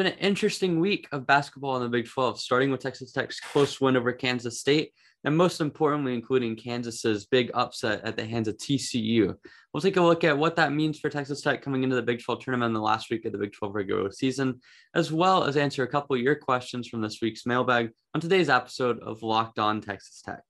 been 0.00 0.14
an 0.14 0.18
interesting 0.18 0.80
week 0.80 1.06
of 1.12 1.26
basketball 1.26 1.76
in 1.76 1.82
the 1.82 1.88
Big 1.90 2.08
12, 2.08 2.40
starting 2.40 2.70
with 2.70 2.80
Texas 2.80 3.12
Tech's 3.12 3.38
close 3.38 3.82
win 3.82 3.98
over 3.98 4.14
Kansas 4.14 4.58
State, 4.58 4.94
and 5.24 5.36
most 5.36 5.60
importantly, 5.60 6.14
including 6.14 6.56
Kansas's 6.56 7.26
big 7.26 7.50
upset 7.52 8.00
at 8.02 8.16
the 8.16 8.24
hands 8.24 8.48
of 8.48 8.56
TCU. 8.56 9.36
We'll 9.74 9.82
take 9.82 9.98
a 9.98 10.00
look 10.00 10.24
at 10.24 10.38
what 10.38 10.56
that 10.56 10.72
means 10.72 10.98
for 10.98 11.10
Texas 11.10 11.42
Tech 11.42 11.60
coming 11.60 11.82
into 11.82 11.96
the 11.96 12.02
Big 12.02 12.22
12 12.22 12.42
tournament 12.42 12.70
in 12.70 12.72
the 12.72 12.80
last 12.80 13.10
week 13.10 13.26
of 13.26 13.32
the 13.32 13.38
Big 13.38 13.52
12 13.52 13.74
regular 13.74 14.10
season, 14.10 14.62
as 14.94 15.12
well 15.12 15.44
as 15.44 15.58
answer 15.58 15.82
a 15.82 15.86
couple 15.86 16.16
of 16.16 16.22
your 16.22 16.34
questions 16.34 16.88
from 16.88 17.02
this 17.02 17.18
week's 17.20 17.44
mailbag 17.44 17.90
on 18.14 18.22
today's 18.22 18.48
episode 18.48 19.00
of 19.00 19.22
Locked 19.22 19.58
On 19.58 19.82
Texas 19.82 20.22
Tech. 20.24 20.44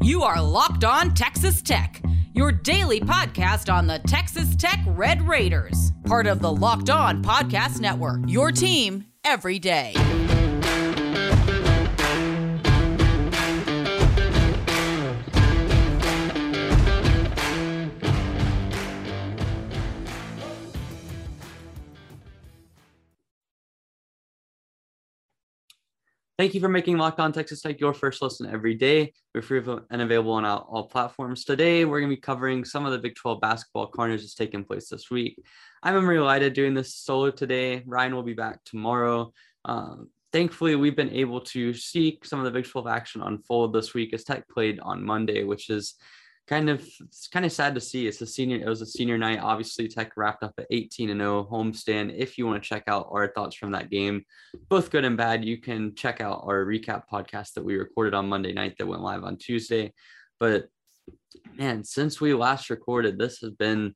You 0.00 0.22
are 0.22 0.40
Locked 0.40 0.84
On 0.84 1.12
Texas 1.12 1.60
Tech, 1.60 2.00
your 2.36 2.52
daily 2.52 3.00
podcast 3.00 3.72
on 3.72 3.86
the 3.86 3.98
Texas 4.00 4.54
Tech 4.56 4.78
Red 4.88 5.26
Raiders, 5.26 5.92
part 6.04 6.26
of 6.26 6.40
the 6.40 6.52
Locked 6.52 6.90
On 6.90 7.24
Podcast 7.24 7.80
Network, 7.80 8.20
your 8.26 8.52
team 8.52 9.06
every 9.24 9.58
day. 9.58 9.94
Thank 26.38 26.52
you 26.52 26.60
for 26.60 26.68
making 26.68 26.98
Locked 26.98 27.18
On 27.18 27.32
Texas 27.32 27.62
Tech 27.62 27.80
your 27.80 27.94
first 27.94 28.20
listen 28.20 28.46
every 28.52 28.74
day. 28.74 29.14
We're 29.34 29.40
free 29.40 29.62
and 29.90 30.02
available 30.02 30.32
on 30.32 30.44
all, 30.44 30.84
platforms. 30.84 31.44
Today, 31.46 31.86
we're 31.86 31.98
going 31.98 32.10
to 32.10 32.16
be 32.16 32.20
covering 32.20 32.62
some 32.62 32.84
of 32.84 32.92
the 32.92 32.98
Big 32.98 33.14
12 33.14 33.40
basketball 33.40 33.86
carnage 33.86 34.20
that's 34.20 34.34
taken 34.34 34.62
place 34.62 34.90
this 34.90 35.10
week. 35.10 35.42
I'm 35.82 35.96
Emery 35.96 36.20
Lida 36.20 36.50
doing 36.50 36.74
this 36.74 36.94
solo 36.94 37.30
today. 37.30 37.82
Ryan 37.86 38.14
will 38.14 38.22
be 38.22 38.34
back 38.34 38.62
tomorrow. 38.64 39.32
Um, 39.64 40.10
thankfully, 40.30 40.76
we've 40.76 40.94
been 40.94 41.08
able 41.08 41.40
to 41.40 41.72
see 41.72 42.18
some 42.22 42.38
of 42.38 42.44
the 42.44 42.50
Big 42.50 42.66
12 42.66 42.86
action 42.86 43.22
unfold 43.22 43.72
this 43.72 43.94
week 43.94 44.12
as 44.12 44.22
Tech 44.22 44.46
played 44.46 44.78
on 44.80 45.02
Monday, 45.02 45.42
which 45.42 45.70
is 45.70 45.94
kind 46.46 46.70
of 46.70 46.86
it's 47.00 47.28
kind 47.28 47.44
of 47.44 47.52
sad 47.52 47.74
to 47.74 47.80
see. 47.80 48.06
It's 48.06 48.20
a 48.20 48.26
senior. 48.26 48.58
It 48.58 48.68
was 48.68 48.80
a 48.80 48.86
senior 48.86 49.18
night. 49.18 49.40
Obviously, 49.40 49.88
Tech 49.88 50.12
wrapped 50.16 50.42
up 50.42 50.54
at 50.58 50.66
18 50.70 51.10
and 51.10 51.20
0 51.20 51.48
homestand. 51.50 52.14
If 52.16 52.38
you 52.38 52.46
want 52.46 52.62
to 52.62 52.68
check 52.68 52.84
out 52.86 53.08
our 53.10 53.32
thoughts 53.32 53.56
from 53.56 53.72
that 53.72 53.90
game, 53.90 54.24
both 54.68 54.90
good 54.90 55.04
and 55.04 55.16
bad, 55.16 55.44
you 55.44 55.60
can 55.60 55.94
check 55.94 56.20
out 56.20 56.44
our 56.44 56.64
recap 56.64 57.02
podcast 57.12 57.54
that 57.54 57.64
we 57.64 57.76
recorded 57.76 58.14
on 58.14 58.28
Monday 58.28 58.52
night 58.52 58.76
that 58.78 58.86
went 58.86 59.02
live 59.02 59.24
on 59.24 59.36
Tuesday. 59.36 59.92
But 60.38 60.68
man, 61.54 61.84
since 61.84 62.20
we 62.20 62.34
last 62.34 62.70
recorded, 62.70 63.18
this 63.18 63.38
has 63.38 63.50
been 63.50 63.94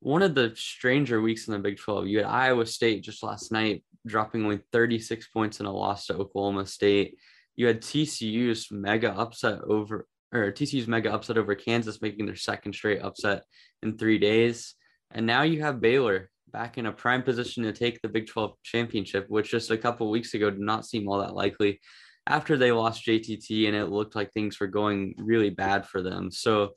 one 0.00 0.22
of 0.22 0.34
the 0.34 0.52
stranger 0.54 1.20
weeks 1.20 1.48
in 1.48 1.52
the 1.52 1.58
Big 1.58 1.78
12. 1.78 2.06
You 2.06 2.18
had 2.18 2.26
Iowa 2.26 2.66
State 2.66 3.02
just 3.02 3.22
last 3.22 3.50
night 3.50 3.82
dropping 4.06 4.44
only 4.44 4.60
36 4.72 5.28
points 5.28 5.60
in 5.60 5.66
a 5.66 5.72
loss 5.72 6.06
to 6.06 6.14
Oklahoma 6.14 6.66
State. 6.66 7.18
You 7.56 7.66
had 7.66 7.82
TCU's 7.82 8.68
mega 8.70 9.12
upset 9.12 9.60
over 9.62 10.06
or 10.32 10.52
TCU's 10.52 10.88
mega 10.88 11.12
upset 11.12 11.38
over 11.38 11.54
Kansas, 11.54 12.02
making 12.02 12.26
their 12.26 12.36
second 12.36 12.74
straight 12.74 13.02
upset 13.02 13.44
in 13.82 13.96
three 13.96 14.18
days. 14.18 14.74
And 15.10 15.26
now 15.26 15.42
you 15.42 15.62
have 15.62 15.80
Baylor 15.80 16.30
back 16.52 16.78
in 16.78 16.86
a 16.86 16.92
prime 16.92 17.22
position 17.22 17.62
to 17.64 17.72
take 17.72 18.00
the 18.00 18.08
Big 18.08 18.26
12 18.26 18.54
championship, 18.62 19.26
which 19.28 19.50
just 19.50 19.70
a 19.70 19.78
couple 19.78 20.10
weeks 20.10 20.34
ago 20.34 20.50
did 20.50 20.60
not 20.60 20.86
seem 20.86 21.08
all 21.08 21.18
that 21.18 21.34
likely 21.34 21.80
after 22.28 22.56
they 22.56 22.70
lost 22.70 23.06
JTT 23.06 23.66
and 23.66 23.74
it 23.74 23.86
looked 23.86 24.14
like 24.14 24.32
things 24.32 24.60
were 24.60 24.66
going 24.66 25.14
really 25.18 25.50
bad 25.50 25.86
for 25.86 26.02
them. 26.02 26.30
So, 26.30 26.74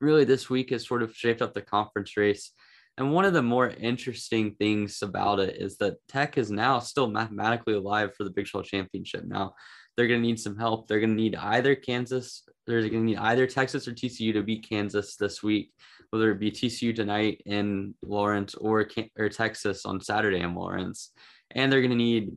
really, 0.00 0.24
this 0.24 0.50
week 0.50 0.70
has 0.70 0.86
sort 0.86 1.02
of 1.02 1.14
shaped 1.14 1.40
up 1.40 1.54
the 1.54 1.62
conference 1.62 2.16
race. 2.16 2.52
And 2.98 3.12
one 3.12 3.24
of 3.24 3.32
the 3.32 3.42
more 3.42 3.68
interesting 3.68 4.54
things 4.58 5.02
about 5.02 5.38
it 5.38 5.56
is 5.56 5.76
that 5.78 5.96
Tech 6.08 6.36
is 6.36 6.50
now 6.50 6.80
still 6.80 7.08
mathematically 7.08 7.74
alive 7.74 8.14
for 8.14 8.24
the 8.24 8.30
Big 8.30 8.46
12 8.46 8.66
championship. 8.66 9.24
Now, 9.24 9.54
they're 9.96 10.08
going 10.08 10.20
to 10.20 10.26
need 10.26 10.40
some 10.40 10.56
help. 10.56 10.88
They're 10.88 11.00
going 11.00 11.16
to 11.16 11.22
need 11.22 11.36
either 11.36 11.74
Kansas, 11.74 12.42
they're 12.66 12.80
going 12.80 12.92
to 12.92 12.98
need 13.00 13.18
either 13.18 13.46
Texas 13.46 13.86
or 13.86 13.92
TCU 13.92 14.32
to 14.32 14.42
beat 14.42 14.68
Kansas 14.68 15.16
this 15.16 15.42
week, 15.42 15.72
whether 16.10 16.30
it 16.32 16.40
be 16.40 16.50
TCU 16.50 16.94
tonight 16.94 17.42
in 17.46 17.94
Lawrence 18.02 18.54
or 18.54 18.88
or 19.18 19.28
Texas 19.28 19.86
on 19.86 20.00
Saturday 20.00 20.40
in 20.40 20.54
Lawrence, 20.54 21.12
and 21.52 21.72
they're 21.72 21.80
going 21.80 21.90
to 21.90 21.96
need 21.96 22.32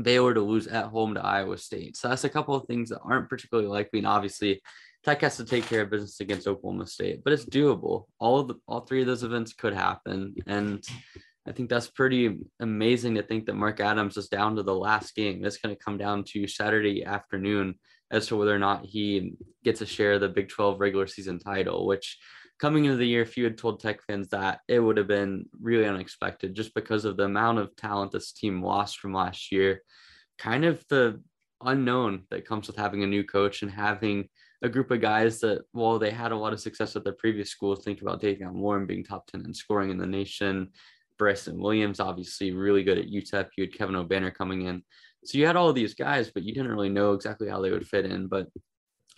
Baylor 0.00 0.34
to 0.34 0.40
lose 0.40 0.66
at 0.66 0.86
home 0.86 1.14
to 1.14 1.24
Iowa 1.24 1.56
State. 1.58 1.96
So 1.96 2.08
that's 2.08 2.24
a 2.24 2.28
couple 2.28 2.54
of 2.54 2.66
things 2.66 2.90
that 2.90 3.00
aren't 3.00 3.28
particularly 3.28 3.68
likely, 3.68 4.00
and 4.00 4.08
obviously. 4.08 4.62
Tech 5.02 5.22
has 5.22 5.38
to 5.38 5.46
take 5.46 5.64
care 5.64 5.80
of 5.80 5.88
business 5.88 6.20
against 6.20 6.46
Oklahoma 6.46 6.86
State, 6.86 7.24
but 7.24 7.32
it's 7.32 7.46
doable. 7.46 8.04
All 8.18 8.42
the, 8.42 8.56
all 8.68 8.80
three 8.80 9.00
of 9.00 9.06
those 9.06 9.22
events 9.22 9.54
could 9.54 9.72
happen, 9.72 10.34
and 10.46 10.84
I 11.50 11.52
think 11.52 11.68
that's 11.68 11.88
pretty 11.88 12.38
amazing 12.60 13.16
to 13.16 13.24
think 13.24 13.46
that 13.46 13.56
Mark 13.56 13.80
Adams 13.80 14.16
is 14.16 14.28
down 14.28 14.54
to 14.54 14.62
the 14.62 14.72
last 14.72 15.16
game. 15.16 15.44
It's 15.44 15.58
going 15.58 15.74
to 15.74 15.84
come 15.84 15.98
down 15.98 16.22
to 16.28 16.46
Saturday 16.46 17.04
afternoon 17.04 17.74
as 18.08 18.28
to 18.28 18.36
whether 18.36 18.54
or 18.54 18.60
not 18.60 18.84
he 18.84 19.32
gets 19.64 19.80
a 19.80 19.86
share 19.86 20.12
of 20.12 20.20
the 20.20 20.28
Big 20.28 20.48
12 20.48 20.78
regular 20.78 21.08
season 21.08 21.40
title, 21.40 21.88
which 21.88 22.18
coming 22.60 22.84
into 22.84 22.98
the 22.98 23.04
year, 23.04 23.22
if 23.22 23.36
you 23.36 23.42
had 23.42 23.58
told 23.58 23.80
Tech 23.80 24.00
fans 24.06 24.28
that, 24.28 24.60
it 24.68 24.78
would 24.78 24.96
have 24.96 25.08
been 25.08 25.46
really 25.60 25.86
unexpected 25.86 26.54
just 26.54 26.72
because 26.72 27.04
of 27.04 27.16
the 27.16 27.24
amount 27.24 27.58
of 27.58 27.74
talent 27.74 28.12
this 28.12 28.30
team 28.30 28.62
lost 28.62 29.00
from 29.00 29.12
last 29.12 29.50
year. 29.50 29.82
Kind 30.38 30.64
of 30.64 30.84
the 30.88 31.20
unknown 31.64 32.26
that 32.30 32.46
comes 32.46 32.68
with 32.68 32.76
having 32.76 33.02
a 33.02 33.08
new 33.08 33.24
coach 33.24 33.62
and 33.62 33.72
having 33.72 34.28
a 34.62 34.68
group 34.68 34.92
of 34.92 35.00
guys 35.00 35.40
that, 35.40 35.62
while 35.72 35.98
they 35.98 36.12
had 36.12 36.30
a 36.30 36.36
lot 36.36 36.52
of 36.52 36.60
success 36.60 36.94
at 36.94 37.02
their 37.02 37.12
previous 37.12 37.50
schools, 37.50 37.82
think 37.82 38.02
about 38.02 38.22
Davion 38.22 38.52
Warren 38.52 38.86
being 38.86 39.02
top 39.02 39.26
10 39.26 39.44
in 39.44 39.52
scoring 39.52 39.90
in 39.90 39.98
the 39.98 40.06
nation, 40.06 40.68
Bryson 41.20 41.60
Williams, 41.60 42.00
obviously 42.00 42.50
really 42.50 42.82
good 42.82 42.96
at 42.96 43.10
UTEP. 43.10 43.48
You 43.56 43.64
had 43.64 43.74
Kevin 43.74 43.94
Obanor 43.94 44.34
coming 44.34 44.62
in. 44.62 44.82
So 45.26 45.36
you 45.36 45.46
had 45.46 45.54
all 45.54 45.68
of 45.68 45.74
these 45.74 45.92
guys, 45.92 46.30
but 46.30 46.44
you 46.44 46.54
didn't 46.54 46.70
really 46.70 46.88
know 46.88 47.12
exactly 47.12 47.46
how 47.46 47.60
they 47.60 47.70
would 47.70 47.86
fit 47.86 48.06
in. 48.06 48.26
But 48.26 48.48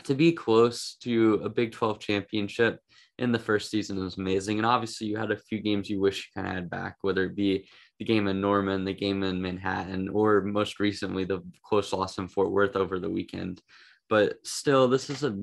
to 0.02 0.14
be 0.14 0.32
close 0.32 0.96
to 1.02 1.40
a 1.44 1.48
Big 1.48 1.70
12 1.70 2.00
championship 2.00 2.80
in 3.18 3.30
the 3.30 3.38
first 3.38 3.70
season 3.70 4.02
was 4.02 4.18
amazing. 4.18 4.58
And 4.58 4.66
obviously, 4.66 5.06
you 5.06 5.16
had 5.16 5.30
a 5.30 5.36
few 5.36 5.60
games 5.60 5.88
you 5.88 6.00
wish 6.00 6.26
you 6.26 6.42
kind 6.42 6.48
of 6.48 6.54
had 6.54 6.70
back, 6.70 6.96
whether 7.02 7.24
it 7.26 7.36
be 7.36 7.68
the 8.00 8.04
game 8.04 8.26
in 8.26 8.40
Norman, 8.40 8.84
the 8.84 8.92
game 8.92 9.22
in 9.22 9.40
Manhattan, 9.40 10.08
or 10.08 10.40
most 10.40 10.80
recently 10.80 11.24
the 11.24 11.40
close 11.64 11.92
loss 11.92 12.18
in 12.18 12.26
Fort 12.26 12.50
Worth 12.50 12.74
over 12.74 12.98
the 12.98 13.10
weekend. 13.10 13.62
But 14.10 14.44
still, 14.44 14.88
this 14.88 15.08
is 15.08 15.22
a 15.22 15.38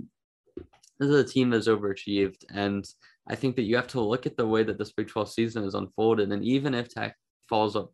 this 0.99 1.09
is 1.09 1.15
a 1.15 1.23
team 1.23 1.51
that's 1.51 1.69
overachieved, 1.69 2.43
and 2.53 2.85
I 3.29 3.35
think 3.35 3.55
that 3.55 3.63
you 3.63 3.75
have 3.75 3.87
to 3.87 4.01
look 4.01 4.25
at 4.25 4.37
the 4.37 4.47
way 4.47 4.63
that 4.63 4.77
this 4.77 4.91
Big 4.91 5.07
12 5.07 5.31
season 5.31 5.63
is 5.63 5.75
unfolded. 5.75 6.31
And 6.31 6.43
even 6.43 6.73
if 6.73 6.89
Tech 6.89 7.15
falls 7.47 7.75
up, 7.75 7.91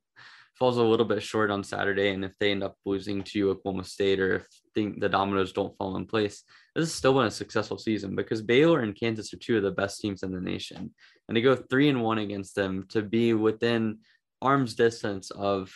falls 0.58 0.78
a 0.78 0.84
little 0.84 1.06
bit 1.06 1.22
short 1.22 1.52
on 1.52 1.64
Saturday, 1.64 2.12
and 2.12 2.24
if 2.24 2.38
they 2.40 2.52
end 2.52 2.64
up 2.64 2.76
losing 2.86 3.22
to 3.24 3.52
Oklahoma 3.52 3.84
State, 3.84 4.22
or 4.22 4.36
if 4.36 4.48
the, 4.74 4.94
the 4.98 5.10
dominoes 5.10 5.52
don't 5.52 5.76
fall 5.78 5.98
in 5.98 6.06
place, 6.06 6.44
this 6.74 6.86
has 6.86 6.94
still 6.94 7.14
been 7.14 7.26
a 7.26 7.32
successful 7.32 7.78
season 7.78 8.16
because 8.16 8.42
Baylor 8.42 8.80
and 8.80 8.98
Kansas 8.98 9.34
are 9.34 9.38
two 9.38 9.58
of 9.58 9.64
the 9.64 9.72
best 9.72 10.00
teams 10.00 10.24
in 10.24 10.32
the 10.32 10.40
nation, 10.40 10.94
and 11.28 11.36
to 11.36 11.42
go 11.42 11.56
three 11.56 11.90
and 11.90 12.02
one 12.02 12.20
against 12.20 12.56
them, 12.56 12.86
to 12.90 13.02
be 13.02 13.34
within 13.34 14.00
arm's 14.42 14.76
distance 14.76 15.30
of 15.32 15.74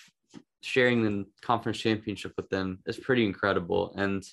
sharing 0.62 1.04
the 1.04 1.26
conference 1.42 1.78
championship 1.78 2.34
with 2.38 2.50
them 2.50 2.80
is 2.86 2.98
pretty 2.98 3.26
incredible, 3.26 3.94
and 3.98 4.24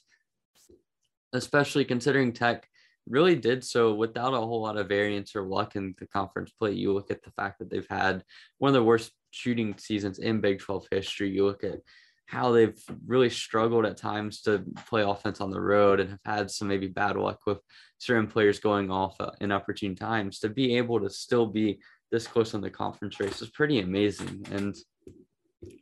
especially 1.33 1.85
considering 1.85 2.33
Tech 2.33 2.69
really 3.09 3.37
did 3.37 3.65
so 3.65 3.95
without 3.95 4.35
a 4.35 4.39
whole 4.39 4.63
lot 4.63 4.77
of 4.77 4.89
variance 4.89 5.37
or 5.37 5.43
luck 5.43 5.77
in 5.77 5.95
the 5.99 6.07
conference 6.07 6.51
play. 6.59 6.73
You 6.73 6.93
look 6.93 7.11
at 7.11 7.23
the 7.23 7.31
fact 7.31 7.59
that 7.59 7.71
they've 7.71 7.87
had 7.89 8.25
one 8.59 8.71
of 8.71 8.75
the 8.75 8.83
worst 8.83 9.13
shooting 9.31 9.77
seasons 9.79 10.19
in 10.19 10.41
Big 10.41 10.59
12 10.61 10.87
history. 10.91 11.31
You 11.31 11.47
look 11.47 11.65
at 11.65 11.81
how 12.27 12.51
they've 12.51 12.79
really 13.07 13.31
struggled 13.31 13.87
at 13.87 13.97
times 13.97 14.43
to 14.43 14.65
play 14.89 15.03
offense 15.03 15.41
on 15.41 15.51
the 15.51 15.61
road 15.61 16.01
and 16.01 16.11
have 16.11 16.21
had 16.25 16.51
some 16.51 16.67
maybe 16.67 16.89
bad 16.89 17.17
luck 17.17 17.41
with 17.47 17.59
certain 17.99 18.27
players 18.27 18.59
going 18.59 18.91
off 18.91 19.15
uh, 19.21 19.31
in 19.41 19.53
opportune 19.53 19.95
times. 19.95 20.41
To 20.41 20.49
be 20.49 20.77
able 20.77 21.01
to 21.01 21.09
still 21.09 21.47
be 21.47 21.79
this 22.11 22.27
close 22.27 22.55
in 22.55 22.61
the 22.61 22.71
conference 22.71 23.21
race 23.21 23.41
is 23.43 23.51
pretty 23.51 23.79
amazing. 23.79 24.45
And 24.51 24.75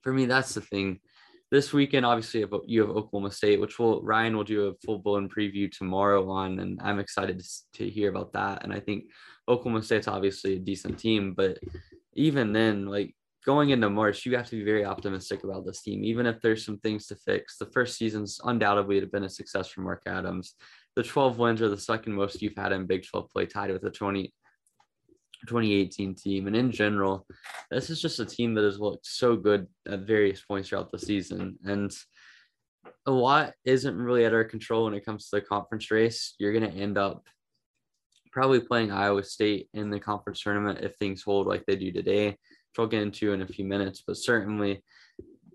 for 0.02 0.12
me, 0.12 0.26
that's 0.26 0.54
the 0.54 0.60
thing 0.60 1.00
this 1.54 1.72
weekend, 1.72 2.04
obviously, 2.04 2.44
you 2.66 2.80
have 2.80 2.90
Oklahoma 2.90 3.30
State, 3.30 3.60
which 3.60 3.78
will 3.78 4.02
Ryan 4.02 4.36
will 4.36 4.42
do 4.42 4.66
a 4.66 4.74
full 4.84 4.98
blown 4.98 5.28
preview 5.28 5.70
tomorrow 5.70 6.28
on, 6.28 6.58
and 6.58 6.80
I'm 6.82 6.98
excited 6.98 7.38
to, 7.38 7.48
to 7.74 7.88
hear 7.88 8.10
about 8.10 8.32
that. 8.32 8.64
And 8.64 8.72
I 8.72 8.80
think 8.80 9.04
Oklahoma 9.48 9.84
State's 9.84 10.08
obviously 10.08 10.56
a 10.56 10.58
decent 10.58 10.98
team, 10.98 11.32
but 11.32 11.58
even 12.14 12.52
then, 12.52 12.86
like 12.86 13.14
going 13.46 13.70
into 13.70 13.88
March, 13.88 14.26
you 14.26 14.36
have 14.36 14.48
to 14.48 14.56
be 14.56 14.64
very 14.64 14.84
optimistic 14.84 15.44
about 15.44 15.64
this 15.64 15.80
team, 15.80 16.02
even 16.02 16.26
if 16.26 16.40
there's 16.40 16.66
some 16.66 16.78
things 16.78 17.06
to 17.06 17.14
fix. 17.14 17.56
The 17.56 17.66
first 17.66 17.98
season's 17.98 18.40
undoubtedly 18.42 18.98
have 18.98 19.12
been 19.12 19.22
a 19.22 19.30
success 19.30 19.68
for 19.68 19.82
Mark 19.82 20.02
Adams. 20.06 20.56
The 20.96 21.04
12 21.04 21.38
wins 21.38 21.62
are 21.62 21.68
the 21.68 21.78
second 21.78 22.14
most 22.14 22.42
you've 22.42 22.56
had 22.56 22.72
in 22.72 22.86
Big 22.86 23.06
12 23.06 23.30
play, 23.30 23.46
tied 23.46 23.70
with 23.70 23.82
the 23.82 23.92
20 23.92 24.34
2018 25.46 26.14
team. 26.14 26.46
And 26.46 26.56
in 26.56 26.70
general, 26.70 27.26
this 27.70 27.90
is 27.90 28.00
just 28.00 28.20
a 28.20 28.24
team 28.24 28.54
that 28.54 28.64
has 28.64 28.78
looked 28.78 29.06
so 29.06 29.36
good 29.36 29.66
at 29.88 30.00
various 30.00 30.42
points 30.42 30.68
throughout 30.68 30.90
the 30.90 30.98
season. 30.98 31.58
And 31.64 31.94
a 33.06 33.10
lot 33.10 33.52
isn't 33.64 33.96
really 33.96 34.24
at 34.24 34.34
our 34.34 34.44
control 34.44 34.84
when 34.84 34.94
it 34.94 35.04
comes 35.04 35.28
to 35.28 35.36
the 35.36 35.42
conference 35.42 35.90
race. 35.90 36.34
You're 36.38 36.52
going 36.52 36.70
to 36.70 36.78
end 36.78 36.98
up 36.98 37.24
probably 38.32 38.60
playing 38.60 38.90
Iowa 38.90 39.22
State 39.22 39.68
in 39.74 39.90
the 39.90 40.00
conference 40.00 40.40
tournament 40.40 40.80
if 40.82 40.96
things 40.96 41.22
hold 41.22 41.46
like 41.46 41.64
they 41.66 41.76
do 41.76 41.92
today. 41.92 42.26
which 42.26 42.78
I'll 42.78 42.86
get 42.86 43.02
into 43.02 43.32
in 43.32 43.42
a 43.42 43.46
few 43.46 43.64
minutes. 43.64 44.02
But 44.06 44.16
certainly, 44.16 44.82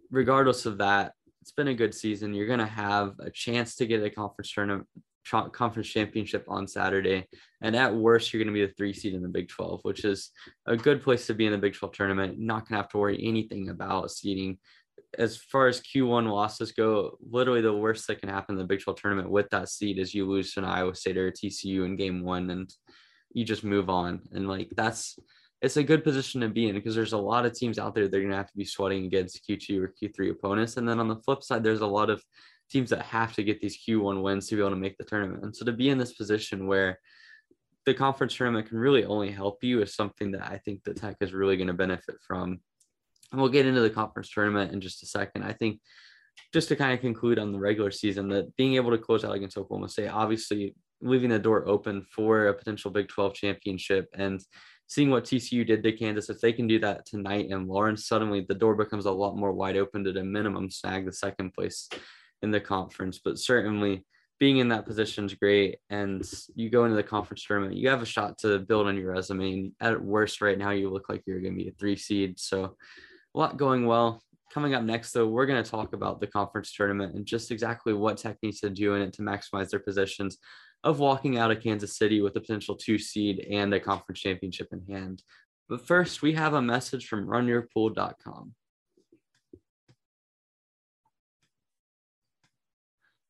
regardless 0.09 0.65
of 0.65 0.77
that, 0.77 1.13
it's 1.41 1.51
been 1.51 1.67
a 1.69 1.73
good 1.73 1.93
season. 1.93 2.33
You're 2.33 2.47
going 2.47 2.59
to 2.59 2.65
have 2.65 3.15
a 3.19 3.29
chance 3.29 3.75
to 3.75 3.85
get 3.85 4.03
a 4.03 4.09
conference 4.09 4.51
tournament, 4.51 4.87
conference 5.25 5.87
championship 5.87 6.45
on 6.47 6.67
Saturday. 6.67 7.27
And 7.61 7.75
at 7.75 7.93
worst, 7.93 8.33
you're 8.33 8.43
going 8.43 8.53
to 8.53 8.59
be 8.59 8.65
the 8.65 8.73
three 8.73 8.93
seed 8.93 9.13
in 9.13 9.21
the 9.21 9.27
Big 9.27 9.49
12, 9.49 9.81
which 9.83 10.05
is 10.05 10.31
a 10.65 10.77
good 10.77 11.01
place 11.01 11.27
to 11.27 11.33
be 11.33 11.45
in 11.45 11.51
the 11.51 11.57
Big 11.57 11.73
12 11.73 11.93
tournament. 11.93 12.39
Not 12.39 12.67
going 12.67 12.77
to 12.77 12.83
have 12.83 12.89
to 12.89 12.97
worry 12.97 13.19
anything 13.21 13.69
about 13.69 14.11
seeding. 14.11 14.57
As 15.17 15.37
far 15.37 15.67
as 15.67 15.81
Q1 15.81 16.31
losses 16.31 16.71
go, 16.71 17.17
literally 17.21 17.61
the 17.61 17.73
worst 17.73 18.07
that 18.07 18.19
can 18.19 18.29
happen 18.29 18.55
in 18.55 18.59
the 18.59 18.67
Big 18.67 18.81
12 18.81 18.99
tournament 18.99 19.29
with 19.29 19.49
that 19.49 19.69
seed 19.69 19.97
is 19.97 20.13
you 20.13 20.27
lose 20.27 20.53
to 20.53 20.61
an 20.61 20.65
Iowa 20.65 20.95
State 20.95 21.17
or 21.17 21.31
TCU 21.31 21.85
in 21.85 21.95
game 21.95 22.23
one 22.23 22.49
and 22.49 22.71
you 23.33 23.43
just 23.43 23.63
move 23.63 23.89
on. 23.89 24.21
And 24.31 24.47
like 24.47 24.69
that's 24.75 25.17
it's 25.61 25.77
a 25.77 25.83
good 25.83 26.03
position 26.03 26.41
to 26.41 26.47
be 26.47 26.69
in 26.69 26.75
because 26.75 26.95
there's 26.95 27.13
a 27.13 27.17
lot 27.17 27.45
of 27.45 27.53
teams 27.53 27.77
out 27.77 27.93
there 27.93 28.07
that 28.07 28.15
are 28.15 28.21
going 28.21 28.31
to 28.31 28.37
have 28.37 28.49
to 28.49 28.57
be 28.57 28.63
sweating 28.63 29.05
against 29.05 29.45
Q2 29.47 29.81
or 29.81 29.93
Q3 30.01 30.31
opponents. 30.31 30.77
And 30.77 30.87
then 30.87 30.99
on 30.99 31.09
the 31.09 31.17
flip 31.17 31.43
side, 31.43 31.63
there's 31.63 31.81
a 31.81 31.87
lot 31.87 32.09
of 32.09 32.23
teams 32.69 32.89
that 32.91 33.01
have 33.01 33.33
to 33.33 33.43
get 33.43 33.61
these 33.61 33.77
Q1 33.77 34.21
wins 34.21 34.47
to 34.47 34.55
be 34.55 34.61
able 34.61 34.71
to 34.71 34.75
make 34.75 34.97
the 34.97 35.03
tournament. 35.03 35.43
And 35.43 35.55
so 35.55 35.65
to 35.65 35.71
be 35.71 35.89
in 35.89 35.97
this 35.97 36.13
position 36.13 36.67
where 36.67 36.99
the 37.85 37.93
conference 37.93 38.35
tournament 38.35 38.67
can 38.67 38.77
really 38.77 39.05
only 39.05 39.31
help 39.31 39.63
you 39.63 39.81
is 39.81 39.95
something 39.95 40.31
that 40.31 40.43
I 40.43 40.57
think 40.57 40.83
the 40.83 40.93
Tech 40.93 41.17
is 41.21 41.33
really 41.33 41.57
going 41.57 41.67
to 41.67 41.73
benefit 41.73 42.15
from. 42.25 42.59
And 43.31 43.41
we'll 43.41 43.49
get 43.49 43.65
into 43.65 43.81
the 43.81 43.89
conference 43.89 44.29
tournament 44.29 44.71
in 44.73 44.81
just 44.81 45.03
a 45.03 45.07
second. 45.07 45.43
I 45.43 45.53
think 45.53 45.79
just 46.53 46.67
to 46.69 46.75
kind 46.75 46.93
of 46.93 46.99
conclude 46.99 47.39
on 47.39 47.51
the 47.51 47.59
regular 47.59 47.91
season, 47.91 48.29
that 48.29 48.55
being 48.55 48.75
able 48.75 48.91
to 48.91 48.97
close 48.97 49.23
out 49.23 49.35
against 49.35 49.57
Oklahoma 49.57 49.89
State, 49.89 50.07
obviously 50.07 50.75
leaving 51.01 51.29
the 51.29 51.39
door 51.39 51.67
open 51.67 52.05
for 52.13 52.47
a 52.47 52.53
potential 52.53 52.91
Big 52.91 53.07
12 53.07 53.33
championship 53.33 54.07
and 54.13 54.41
seeing 54.87 55.11
what 55.11 55.23
TCU 55.23 55.65
did 55.65 55.83
to 55.83 55.91
Kansas, 55.91 56.29
if 56.29 56.41
they 56.41 56.51
can 56.51 56.67
do 56.67 56.79
that 56.79 57.05
tonight 57.05 57.47
in 57.49 57.67
Lawrence, 57.67 58.07
suddenly 58.07 58.45
the 58.47 58.55
door 58.55 58.75
becomes 58.75 59.05
a 59.05 59.11
lot 59.11 59.37
more 59.37 59.51
wide 59.51 59.77
open 59.77 60.03
to 60.03 60.11
the 60.11 60.23
minimum 60.23 60.69
snag 60.69 61.05
the 61.05 61.13
second 61.13 61.53
place 61.53 61.87
in 62.41 62.51
the 62.51 62.59
conference. 62.59 63.19
But 63.23 63.39
certainly 63.39 64.05
being 64.39 64.57
in 64.57 64.69
that 64.69 64.85
position 64.85 65.25
is 65.25 65.33
great. 65.33 65.77
And 65.89 66.23
you 66.55 66.69
go 66.69 66.85
into 66.85 66.95
the 66.95 67.03
conference 67.03 67.43
tournament, 67.43 67.75
you 67.75 67.89
have 67.89 68.01
a 68.01 68.05
shot 68.05 68.37
to 68.39 68.59
build 68.59 68.87
on 68.87 68.97
your 68.97 69.11
resume. 69.11 69.53
And 69.53 69.71
at 69.81 70.01
worst, 70.01 70.41
right 70.41 70.57
now, 70.57 70.71
you 70.71 70.89
look 70.89 71.09
like 71.09 71.23
you're 71.25 71.41
going 71.41 71.57
to 71.57 71.63
be 71.63 71.69
a 71.69 71.73
three 71.73 71.97
seed. 71.97 72.39
So 72.39 72.75
a 73.35 73.37
lot 73.37 73.57
going 73.57 73.85
well. 73.85 74.21
Coming 74.51 74.73
up 74.73 74.83
next, 74.83 75.11
though, 75.11 75.27
we're 75.27 75.45
going 75.45 75.63
to 75.63 75.69
talk 75.69 75.93
about 75.93 76.19
the 76.19 76.27
conference 76.27 76.73
tournament 76.73 77.13
and 77.13 77.25
just 77.25 77.51
exactly 77.51 77.93
what 77.93 78.17
Tech 78.17 78.37
needs 78.41 78.61
to 78.61 78.69
do 78.69 78.95
in 78.95 79.03
it 79.03 79.13
to 79.13 79.21
maximize 79.21 79.69
their 79.69 79.79
positions 79.79 80.37
of 80.83 80.99
walking 80.99 81.37
out 81.37 81.51
of 81.51 81.61
Kansas 81.61 81.97
City 81.97 82.21
with 82.21 82.35
a 82.35 82.41
potential 82.41 82.75
two 82.75 82.97
seed 82.97 83.45
and 83.51 83.73
a 83.73 83.79
conference 83.79 84.21
championship 84.21 84.69
in 84.71 84.81
hand. 84.91 85.21
But 85.67 85.85
first, 85.85 86.23
we 86.23 86.33
have 86.33 86.53
a 86.53 86.61
message 86.61 87.07
from 87.07 87.27
runyourpool.com. 87.27 88.55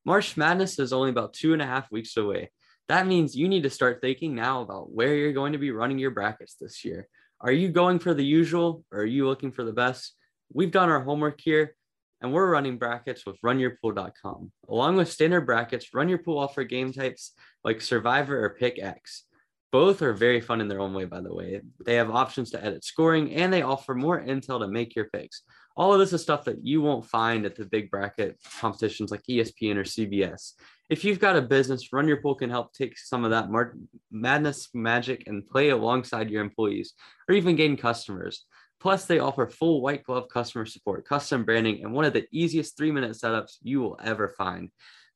March 0.04 0.36
Madness 0.36 0.78
is 0.78 0.92
only 0.92 1.10
about 1.10 1.34
two 1.34 1.52
and 1.52 1.60
a 1.60 1.66
half 1.66 1.90
weeks 1.90 2.16
away. 2.16 2.50
That 2.88 3.06
means 3.06 3.36
you 3.36 3.48
need 3.48 3.62
to 3.64 3.70
start 3.70 4.00
thinking 4.00 4.34
now 4.34 4.62
about 4.62 4.90
where 4.90 5.14
you're 5.14 5.32
going 5.32 5.52
to 5.52 5.58
be 5.58 5.70
running 5.70 5.98
your 5.98 6.10
brackets 6.10 6.56
this 6.60 6.84
year. 6.84 7.06
Are 7.40 7.52
you 7.52 7.68
going 7.68 7.98
for 7.98 8.14
the 8.14 8.24
usual 8.24 8.84
or 8.90 9.00
are 9.00 9.06
you 9.06 9.26
looking 9.26 9.52
for 9.52 9.64
the 9.64 9.72
best? 9.72 10.14
We've 10.52 10.70
done 10.70 10.88
our 10.88 11.02
homework 11.02 11.40
here 11.40 11.76
and 12.20 12.32
we're 12.32 12.50
running 12.50 12.78
brackets 12.78 13.24
with 13.24 13.40
runyourpool.com. 13.42 14.52
Along 14.68 14.96
with 14.96 15.10
standard 15.10 15.42
brackets, 15.42 15.94
Run 15.94 16.08
Your 16.08 16.18
Pool 16.18 16.38
offer 16.38 16.64
game 16.64 16.92
types 16.92 17.32
like 17.64 17.80
Survivor 17.80 18.44
or 18.44 18.50
Pick 18.50 18.78
X. 18.82 19.24
Both 19.72 20.02
are 20.02 20.12
very 20.12 20.40
fun 20.40 20.60
in 20.60 20.68
their 20.68 20.80
own 20.80 20.92
way, 20.92 21.04
by 21.04 21.20
the 21.20 21.32
way. 21.32 21.60
They 21.84 21.94
have 21.94 22.10
options 22.10 22.50
to 22.50 22.64
edit 22.64 22.84
scoring 22.84 23.34
and 23.34 23.52
they 23.52 23.62
offer 23.62 23.94
more 23.94 24.20
intel 24.20 24.60
to 24.60 24.68
make 24.68 24.96
your 24.96 25.08
picks. 25.10 25.42
All 25.76 25.92
of 25.92 25.98
this 25.98 26.12
is 26.12 26.22
stuff 26.22 26.44
that 26.44 26.64
you 26.64 26.82
won't 26.82 27.06
find 27.06 27.46
at 27.46 27.56
the 27.56 27.64
big 27.64 27.90
bracket 27.90 28.38
competitions 28.60 29.10
like 29.10 29.22
ESPN 29.28 29.76
or 29.76 29.84
CBS. 29.84 30.52
If 30.88 31.04
you've 31.04 31.20
got 31.20 31.36
a 31.36 31.42
business, 31.42 31.92
Run 31.92 32.08
Your 32.08 32.20
Pool 32.20 32.34
can 32.34 32.50
help 32.50 32.72
take 32.72 32.98
some 32.98 33.24
of 33.24 33.30
that 33.30 33.50
mar- 33.50 33.76
madness 34.10 34.68
magic 34.74 35.24
and 35.26 35.46
play 35.46 35.68
alongside 35.68 36.30
your 36.30 36.42
employees 36.42 36.94
or 37.28 37.34
even 37.34 37.54
gain 37.54 37.76
customers. 37.76 38.44
Plus, 38.80 39.04
they 39.04 39.18
offer 39.18 39.46
full 39.46 39.82
white 39.82 40.02
glove 40.02 40.28
customer 40.28 40.64
support, 40.66 41.06
custom 41.06 41.44
branding, 41.44 41.84
and 41.84 41.92
one 41.92 42.06
of 42.06 42.14
the 42.14 42.26
easiest 42.32 42.76
three 42.76 42.90
minute 42.90 43.12
setups 43.12 43.58
you 43.62 43.80
will 43.80 43.98
ever 44.02 44.28
find. 44.36 44.70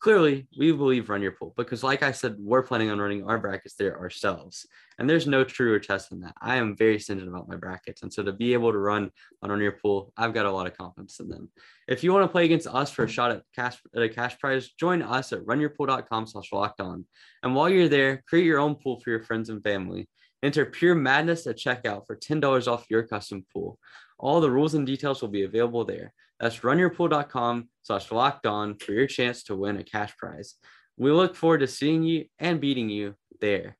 Clearly, 0.04 0.46
we 0.58 0.70
believe 0.70 1.08
Run 1.08 1.22
Your 1.22 1.32
Pool 1.32 1.54
because, 1.56 1.82
like 1.82 2.02
I 2.02 2.12
said, 2.12 2.36
we're 2.38 2.62
planning 2.62 2.90
on 2.90 2.98
running 2.98 3.24
our 3.24 3.38
brackets 3.38 3.74
there 3.76 3.98
ourselves. 3.98 4.66
And 4.98 5.08
there's 5.08 5.26
no 5.26 5.44
truer 5.44 5.78
test 5.78 6.10
than 6.10 6.20
that. 6.20 6.34
I 6.42 6.56
am 6.56 6.76
very 6.76 7.00
stringent 7.00 7.30
about 7.30 7.48
my 7.48 7.56
brackets. 7.56 8.02
And 8.02 8.12
so 8.12 8.22
to 8.22 8.30
be 8.30 8.52
able 8.52 8.70
to 8.70 8.76
run 8.76 9.10
on 9.40 9.48
Run 9.48 9.62
Your 9.62 9.72
Pool, 9.72 10.12
I've 10.14 10.34
got 10.34 10.44
a 10.44 10.52
lot 10.52 10.66
of 10.66 10.76
confidence 10.76 11.20
in 11.20 11.30
them. 11.30 11.48
If 11.88 12.04
you 12.04 12.12
want 12.12 12.24
to 12.24 12.28
play 12.28 12.44
against 12.44 12.66
us 12.66 12.90
for 12.90 13.04
a 13.04 13.08
shot 13.08 13.30
at 13.30 13.44
cash 13.56 13.78
at 13.96 14.02
a 14.02 14.10
cash 14.10 14.38
prize, 14.38 14.68
join 14.78 15.00
us 15.00 15.32
at 15.32 15.40
runyourpool.com 15.40 16.26
slash 16.26 16.52
locked 16.52 16.82
on. 16.82 17.06
And 17.42 17.54
while 17.54 17.70
you're 17.70 17.88
there, 17.88 18.22
create 18.28 18.44
your 18.44 18.58
own 18.58 18.74
pool 18.74 19.00
for 19.00 19.08
your 19.08 19.22
friends 19.22 19.48
and 19.48 19.62
family. 19.62 20.10
Enter 20.42 20.66
Pure 20.66 20.96
Madness 20.96 21.46
at 21.46 21.56
checkout 21.56 22.06
for 22.06 22.14
$10 22.14 22.68
off 22.68 22.84
your 22.90 23.04
custom 23.04 23.46
pool. 23.54 23.78
All 24.18 24.42
the 24.42 24.50
rules 24.50 24.74
and 24.74 24.86
details 24.86 25.22
will 25.22 25.30
be 25.30 25.44
available 25.44 25.86
there. 25.86 26.12
That's 26.44 26.58
runyourpool.com 26.58 27.70
slash 27.80 28.12
locked 28.12 28.44
on 28.44 28.76
for 28.76 28.92
your 28.92 29.06
chance 29.06 29.44
to 29.44 29.56
win 29.56 29.78
a 29.78 29.82
cash 29.82 30.14
prize. 30.18 30.56
We 30.98 31.10
look 31.10 31.36
forward 31.36 31.60
to 31.60 31.66
seeing 31.66 32.02
you 32.02 32.26
and 32.38 32.60
beating 32.60 32.90
you 32.90 33.14
there. 33.40 33.78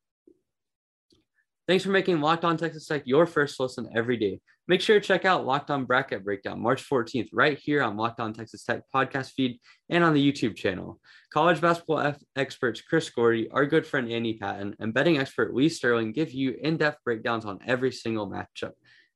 Thanks 1.67 1.83
for 1.83 1.91
making 1.91 2.21
Locked 2.21 2.43
On 2.43 2.57
Texas 2.57 2.87
Tech 2.87 3.03
your 3.05 3.27
first 3.27 3.59
listen 3.59 3.87
every 3.95 4.17
day. 4.17 4.39
Make 4.67 4.81
sure 4.81 4.99
to 4.99 5.07
check 5.07 5.25
out 5.25 5.45
Locked 5.45 5.69
On 5.69 5.85
Bracket 5.85 6.23
Breakdown 6.25 6.59
March 6.59 6.83
14th 6.89 7.27
right 7.31 7.55
here 7.55 7.83
on 7.83 7.97
Locked 7.97 8.19
On 8.19 8.33
Texas 8.33 8.63
Tech 8.63 8.81
podcast 8.91 9.33
feed 9.33 9.59
and 9.89 10.03
on 10.03 10.15
the 10.15 10.31
YouTube 10.31 10.55
channel. 10.55 10.99
College 11.31 11.61
basketball 11.61 11.99
F- 11.99 12.17
experts 12.35 12.81
Chris 12.81 13.07
Gordy, 13.11 13.47
our 13.51 13.67
good 13.67 13.85
friend 13.85 14.11
Andy 14.11 14.39
Patton, 14.39 14.75
and 14.79 14.91
betting 14.91 15.19
expert 15.19 15.53
Lee 15.53 15.69
Sterling 15.69 16.13
give 16.13 16.31
you 16.31 16.57
in-depth 16.59 17.03
breakdowns 17.05 17.45
on 17.45 17.59
every 17.67 17.91
single 17.91 18.27
matchup. 18.27 18.71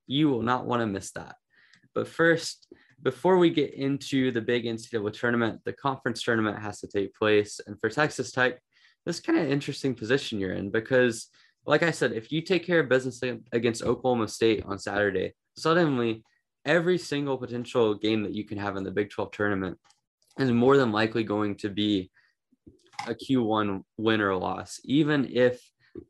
You 0.06 0.30
will 0.30 0.44
not 0.44 0.68
want 0.68 0.82
to 0.82 0.86
miss 0.86 1.14
that. 1.14 1.36
But 1.96 2.08
first, 2.08 2.68
before 3.02 3.38
we 3.38 3.50
get 3.50 3.74
into 3.74 4.32
the 4.32 4.42
big 4.42 4.66
NCAA 4.66 5.14
tournament, 5.14 5.62
the 5.66 5.74
conference 5.74 6.22
tournament 6.24 6.60
has 6.60 6.80
to 6.82 6.88
take 6.88 7.16
place. 7.16 7.60
And 7.66 7.80
for 7.80 7.90
Texas 7.90 8.32
Tech, 8.32 8.60
this 9.06 9.20
kind 9.20 9.40
of 9.40 9.50
interesting 9.50 9.96
position 9.96 10.40
you're 10.40 10.54
in 10.54 10.70
because– 10.72 11.28
like 11.66 11.84
I 11.84 11.92
said, 11.92 12.14
if 12.14 12.32
you 12.32 12.42
take 12.42 12.66
care 12.66 12.80
of 12.80 12.90
business 12.90 13.22
against 13.52 13.84
Oklahoma 13.84 14.28
State 14.28 14.64
on 14.66 14.80
Saturday, 14.80 15.34
suddenly 15.56 16.24
every 16.66 16.98
single 16.98 17.38
potential 17.38 17.94
game 17.94 18.24
that 18.24 18.34
you 18.34 18.44
can 18.44 18.58
have 18.58 18.76
in 18.76 18.84
the 18.84 18.92
Big 18.92 19.12
12 19.12 19.32
tournament 19.32 19.78
is 20.40 20.52
more 20.52 20.78
than 20.78 20.92
likely 20.92 21.24
going 21.24 21.56
to 21.58 21.70
be 21.70 22.10
a 23.08 23.14
Q1 23.14 23.84
win 23.98 24.22
or 24.22 24.36
loss, 24.36 24.80
even 24.84 25.30
if 25.32 25.62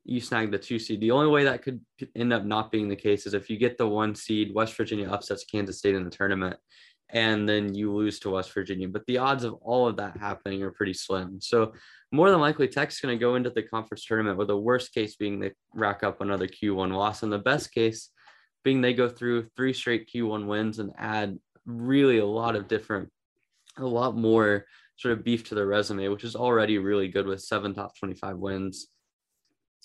you 0.03 0.19
snag 0.19 0.51
the 0.51 0.57
two 0.57 0.79
seed. 0.79 1.01
The 1.01 1.11
only 1.11 1.27
way 1.27 1.43
that 1.45 1.61
could 1.61 1.81
end 2.15 2.33
up 2.33 2.45
not 2.45 2.71
being 2.71 2.89
the 2.89 2.95
case 2.95 3.25
is 3.25 3.33
if 3.33 3.49
you 3.49 3.57
get 3.57 3.77
the 3.77 3.87
one 3.87 4.15
seed, 4.15 4.53
West 4.53 4.75
Virginia 4.75 5.09
upsets 5.09 5.45
Kansas 5.45 5.79
State 5.79 5.95
in 5.95 6.03
the 6.03 6.09
tournament, 6.09 6.57
and 7.09 7.47
then 7.49 7.73
you 7.73 7.93
lose 7.93 8.19
to 8.19 8.29
West 8.29 8.53
Virginia. 8.53 8.87
But 8.87 9.05
the 9.07 9.17
odds 9.17 9.43
of 9.43 9.55
all 9.55 9.87
of 9.87 9.97
that 9.97 10.17
happening 10.17 10.61
are 10.63 10.71
pretty 10.71 10.93
slim. 10.93 11.39
So 11.41 11.73
more 12.11 12.29
than 12.29 12.39
likely 12.39 12.67
Tech's 12.67 12.99
going 12.99 13.17
to 13.17 13.19
go 13.19 13.35
into 13.35 13.49
the 13.49 13.63
conference 13.63 14.05
tournament 14.05 14.37
with 14.37 14.47
the 14.47 14.57
worst 14.57 14.93
case 14.93 15.15
being 15.15 15.39
they 15.39 15.51
rack 15.73 16.03
up 16.03 16.21
another 16.21 16.47
Q1 16.47 16.91
loss, 16.91 17.23
and 17.23 17.31
the 17.31 17.39
best 17.39 17.71
case 17.71 18.09
being 18.63 18.81
they 18.81 18.93
go 18.93 19.07
through 19.07 19.47
three 19.55 19.73
straight 19.73 20.09
Q1 20.13 20.45
wins 20.45 20.79
and 20.79 20.91
add 20.97 21.39
really 21.65 22.17
a 22.17 22.25
lot 22.25 22.55
of 22.55 22.67
different, 22.67 23.09
a 23.77 23.85
lot 23.85 24.15
more 24.15 24.65
sort 24.97 25.13
of 25.13 25.23
beef 25.23 25.47
to 25.47 25.55
their 25.55 25.65
resume, 25.65 26.09
which 26.09 26.25
is 26.25 26.35
already 26.35 26.77
really 26.77 27.07
good 27.07 27.25
with 27.25 27.41
seven 27.41 27.73
top 27.73 27.97
25 27.97 28.37
wins, 28.37 28.87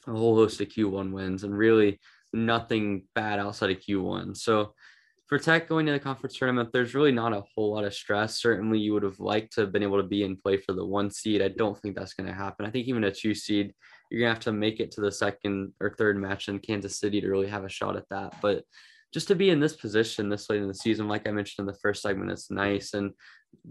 a 0.07 0.13
whole 0.13 0.35
host 0.35 0.61
of 0.61 0.69
Q1 0.69 1.13
wins, 1.13 1.45
and 1.45 1.57
really 1.57 2.01
nothing 2.33 3.07
bad 3.15 3.39
outside 3.39 3.71
of 3.71 3.81
Q1. 3.81 4.37
So 4.37 4.75
for 5.27 5.39
Tech 5.39 5.69
going 5.69 5.87
to 5.87 5.93
the 5.93 5.99
conference 5.99 6.37
tournament, 6.37 6.71
there's 6.73 6.95
really 6.95 7.13
not 7.13 7.33
a 7.33 7.45
whole 7.55 7.73
lot 7.73 7.85
of 7.85 7.95
stress. 7.95 8.41
Certainly, 8.41 8.79
you 8.81 8.93
would 8.93 9.03
have 9.03 9.21
liked 9.21 9.55
to 9.55 9.63
have 9.63 9.73
been 9.73 9.83
able 9.83 9.97
to 9.97 10.07
be 10.07 10.23
in 10.23 10.37
play 10.37 10.59
for 10.59 10.75
the 10.75 10.85
one 10.85 11.11
seed. 11.11 11.41
I 11.41 11.49
don't 11.49 11.79
think 11.81 11.97
that's 11.97 12.15
going 12.15 12.27
to 12.27 12.35
happen. 12.35 12.67
I 12.67 12.71
think 12.71 12.89
even 12.89 13.05
a 13.05 13.11
two 13.11 13.35
seed, 13.35 13.73
you're 14.11 14.21
going 14.21 14.31
to 14.31 14.35
have 14.35 14.45
to 14.45 14.53
make 14.53 14.81
it 14.81 14.91
to 14.93 15.01
the 15.01 15.11
second 15.11 15.73
or 15.81 15.95
third 15.97 16.19
match 16.19 16.49
in 16.49 16.59
Kansas 16.59 16.99
City 16.99 17.21
to 17.21 17.29
really 17.29 17.49
have 17.49 17.65
a 17.65 17.71
shot 17.71 17.97
at 17.97 18.09
that. 18.11 18.35
But 18.43 18.65
just 19.15 19.29
to 19.29 19.35
be 19.35 19.49
in 19.49 19.61
this 19.61 19.77
position 19.77 20.29
this 20.29 20.51
late 20.51 20.61
in 20.61 20.69
the 20.69 20.75
season, 20.75 21.09
like 21.09 21.27
I 21.27 21.31
mentioned 21.31 21.67
in 21.67 21.73
the 21.73 21.79
first 21.81 22.03
segment, 22.03 22.31
it's 22.31 22.51
nice. 22.51 22.93
And 22.93 23.13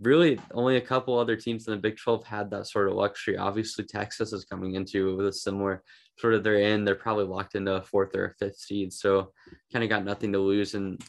really, 0.01 0.39
only 0.53 0.77
a 0.77 0.81
couple 0.81 1.17
other 1.17 1.35
teams 1.35 1.67
in 1.67 1.73
the 1.73 1.79
Big 1.79 1.97
12 1.97 2.25
had 2.25 2.51
that 2.51 2.67
sort 2.67 2.89
of 2.89 2.95
luxury. 2.95 3.37
Obviously, 3.37 3.85
Texas 3.85 4.33
is 4.33 4.45
coming 4.45 4.75
into 4.75 5.15
with 5.15 5.27
a 5.27 5.33
similar 5.33 5.83
sort 6.19 6.33
of 6.33 6.43
they're 6.43 6.59
in, 6.59 6.85
they're 6.85 6.95
probably 6.95 7.25
locked 7.25 7.55
into 7.55 7.73
a 7.75 7.81
fourth 7.81 8.15
or 8.15 8.25
a 8.25 8.33
fifth 8.35 8.57
seed. 8.57 8.93
So 8.93 9.31
kind 9.71 9.83
of 9.83 9.89
got 9.89 10.05
nothing 10.05 10.31
to 10.33 10.39
lose. 10.39 10.75
And 10.75 11.01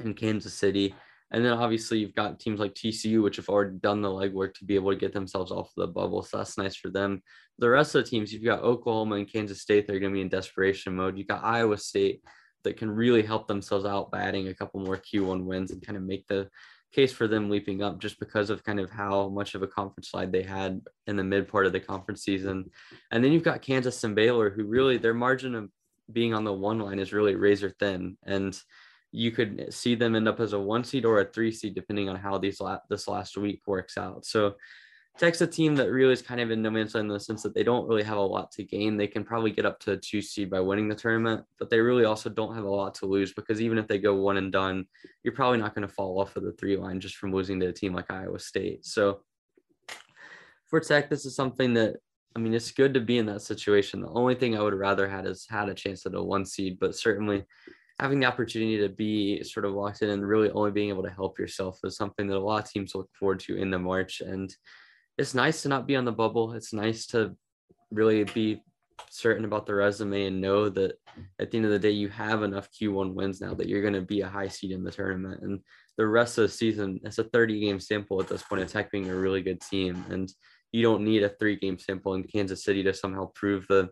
in 0.00 0.14
Kansas 0.14 0.54
City. 0.54 0.94
And 1.32 1.44
then 1.44 1.52
obviously 1.52 1.98
you've 1.98 2.14
got 2.14 2.38
teams 2.38 2.60
like 2.60 2.74
TCU, 2.74 3.22
which 3.22 3.36
have 3.36 3.48
already 3.48 3.76
done 3.78 4.00
the 4.00 4.08
legwork 4.08 4.54
to 4.54 4.64
be 4.64 4.76
able 4.76 4.90
to 4.90 4.96
get 4.96 5.12
themselves 5.12 5.50
off 5.50 5.72
the 5.76 5.86
bubble. 5.86 6.22
So 6.22 6.38
that's 6.38 6.58
nice 6.58 6.76
for 6.76 6.90
them. 6.90 7.22
The 7.58 7.68
rest 7.68 7.94
of 7.94 8.04
the 8.04 8.10
teams, 8.10 8.32
you've 8.32 8.44
got 8.44 8.62
Oklahoma 8.62 9.16
and 9.16 9.30
Kansas 9.30 9.60
State, 9.60 9.86
they're 9.86 9.98
going 9.98 10.12
to 10.12 10.16
be 10.16 10.22
in 10.22 10.28
desperation 10.28 10.94
mode. 10.94 11.18
You've 11.18 11.26
got 11.26 11.44
Iowa 11.44 11.78
State, 11.78 12.22
that 12.66 12.76
can 12.76 12.90
really 12.90 13.22
help 13.22 13.46
themselves 13.46 13.84
out 13.86 14.10
by 14.10 14.20
adding 14.20 14.48
a 14.48 14.54
couple 14.54 14.80
more 14.80 14.96
Q1 14.96 15.44
wins 15.44 15.70
and 15.70 15.86
kind 15.86 15.96
of 15.96 16.02
make 16.02 16.26
the 16.26 16.48
case 16.92 17.12
for 17.12 17.28
them 17.28 17.50
leaping 17.50 17.82
up 17.82 17.98
just 18.00 18.18
because 18.18 18.50
of 18.50 18.64
kind 18.64 18.80
of 18.80 18.90
how 18.90 19.28
much 19.28 19.54
of 19.54 19.62
a 19.62 19.66
conference 19.66 20.10
slide 20.10 20.32
they 20.32 20.42
had 20.42 20.80
in 21.06 21.16
the 21.16 21.24
mid 21.24 21.48
part 21.48 21.66
of 21.66 21.72
the 21.72 21.80
conference 21.80 22.22
season. 22.22 22.70
And 23.10 23.22
then 23.22 23.32
you've 23.32 23.42
got 23.42 23.62
Kansas 23.62 24.02
and 24.04 24.14
Baylor, 24.14 24.50
who 24.50 24.64
really 24.64 24.96
their 24.96 25.14
margin 25.14 25.54
of 25.54 25.70
being 26.12 26.32
on 26.32 26.44
the 26.44 26.52
one 26.52 26.78
line 26.78 26.98
is 26.98 27.12
really 27.12 27.34
razor 27.34 27.70
thin. 27.78 28.16
And 28.24 28.58
you 29.12 29.30
could 29.30 29.72
see 29.72 29.94
them 29.94 30.14
end 30.14 30.28
up 30.28 30.40
as 30.40 30.52
a 30.52 30.60
one 30.60 30.84
seed 30.84 31.04
or 31.04 31.20
a 31.20 31.24
three 31.24 31.52
seed, 31.52 31.74
depending 31.74 32.08
on 32.08 32.16
how 32.16 32.38
these 32.38 32.60
la- 32.60 32.78
this 32.88 33.08
last 33.08 33.36
week 33.36 33.62
works 33.66 33.96
out. 33.98 34.24
So 34.24 34.54
Tech's 35.18 35.40
a 35.40 35.46
team 35.46 35.74
that 35.76 35.90
really 35.90 36.12
is 36.12 36.20
kind 36.20 36.40
of 36.40 36.50
in 36.50 36.60
no 36.60 36.70
man's 36.70 36.94
land 36.94 37.06
in 37.06 37.14
the 37.14 37.20
sense 37.20 37.42
that 37.42 37.54
they 37.54 37.62
don't 37.62 37.88
really 37.88 38.02
have 38.02 38.18
a 38.18 38.20
lot 38.20 38.52
to 38.52 38.62
gain. 38.62 38.96
They 38.96 39.06
can 39.06 39.24
probably 39.24 39.50
get 39.50 39.64
up 39.64 39.80
to 39.80 39.92
a 39.92 39.96
two 39.96 40.20
seed 40.20 40.50
by 40.50 40.60
winning 40.60 40.88
the 40.88 40.94
tournament, 40.94 41.44
but 41.58 41.70
they 41.70 41.80
really 41.80 42.04
also 42.04 42.28
don't 42.28 42.54
have 42.54 42.64
a 42.64 42.70
lot 42.70 42.94
to 42.96 43.06
lose 43.06 43.32
because 43.32 43.62
even 43.62 43.78
if 43.78 43.88
they 43.88 43.98
go 43.98 44.14
one 44.14 44.36
and 44.36 44.52
done, 44.52 44.84
you're 45.22 45.34
probably 45.34 45.58
not 45.58 45.74
going 45.74 45.86
to 45.86 45.92
fall 45.92 46.20
off 46.20 46.36
of 46.36 46.42
the 46.42 46.52
three 46.52 46.76
line 46.76 47.00
just 47.00 47.16
from 47.16 47.32
losing 47.32 47.58
to 47.60 47.68
a 47.68 47.72
team 47.72 47.94
like 47.94 48.10
Iowa 48.10 48.38
State. 48.38 48.84
So 48.84 49.20
for 50.66 50.80
Tech, 50.80 51.08
this 51.08 51.24
is 51.24 51.34
something 51.34 51.72
that 51.74 51.96
I 52.34 52.38
mean, 52.38 52.52
it's 52.52 52.70
good 52.70 52.92
to 52.92 53.00
be 53.00 53.16
in 53.16 53.24
that 53.26 53.40
situation. 53.40 54.02
The 54.02 54.10
only 54.10 54.34
thing 54.34 54.54
I 54.54 54.60
would 54.60 54.74
rather 54.74 55.08
had 55.08 55.24
is 55.24 55.46
had 55.48 55.70
a 55.70 55.74
chance 55.74 56.04
at 56.04 56.14
a 56.14 56.22
one 56.22 56.44
seed, 56.44 56.76
but 56.78 56.94
certainly 56.94 57.46
having 57.98 58.20
the 58.20 58.26
opportunity 58.26 58.76
to 58.76 58.90
be 58.90 59.42
sort 59.42 59.64
of 59.64 59.72
locked 59.72 60.02
in 60.02 60.10
and 60.10 60.28
really 60.28 60.50
only 60.50 60.70
being 60.70 60.90
able 60.90 61.02
to 61.02 61.08
help 61.08 61.38
yourself 61.38 61.78
is 61.82 61.96
something 61.96 62.26
that 62.26 62.36
a 62.36 62.38
lot 62.38 62.62
of 62.62 62.70
teams 62.70 62.94
look 62.94 63.08
forward 63.18 63.40
to 63.40 63.56
in 63.56 63.70
the 63.70 63.78
March. 63.78 64.20
And 64.20 64.54
it's 65.18 65.34
nice 65.34 65.62
to 65.62 65.68
not 65.68 65.86
be 65.86 65.96
on 65.96 66.04
the 66.04 66.12
bubble. 66.12 66.52
It's 66.52 66.72
nice 66.72 67.06
to 67.08 67.36
really 67.90 68.24
be 68.24 68.62
certain 69.10 69.44
about 69.44 69.66
the 69.66 69.74
resume 69.74 70.26
and 70.26 70.40
know 70.40 70.68
that 70.68 70.98
at 71.38 71.50
the 71.50 71.58
end 71.58 71.66
of 71.66 71.72
the 71.72 71.78
day 71.78 71.90
you 71.90 72.08
have 72.08 72.42
enough 72.42 72.68
Q1 72.70 73.14
wins 73.14 73.40
now 73.40 73.54
that 73.54 73.68
you're 73.68 73.82
going 73.82 73.94
to 73.94 74.00
be 74.00 74.22
a 74.22 74.28
high 74.28 74.48
seed 74.48 74.72
in 74.72 74.84
the 74.84 74.90
tournament 74.90 75.42
and 75.42 75.60
the 75.96 76.06
rest 76.06 76.38
of 76.38 76.42
the 76.42 76.48
season 76.48 77.00
it's 77.04 77.18
a 77.18 77.24
30 77.24 77.60
game 77.60 77.78
sample 77.78 78.20
at 78.20 78.28
this 78.28 78.42
point 78.42 78.62
of 78.62 78.72
Tech 78.72 78.90
being 78.90 79.08
a 79.08 79.14
really 79.14 79.42
good 79.42 79.60
team 79.60 80.02
and 80.10 80.32
you 80.72 80.82
don't 80.82 81.04
need 81.04 81.22
a 81.22 81.28
three 81.28 81.56
game 81.56 81.78
sample 81.78 82.14
in 82.14 82.24
Kansas 82.24 82.64
City 82.64 82.82
to 82.82 82.92
somehow 82.92 83.30
prove 83.34 83.66
the 83.68 83.90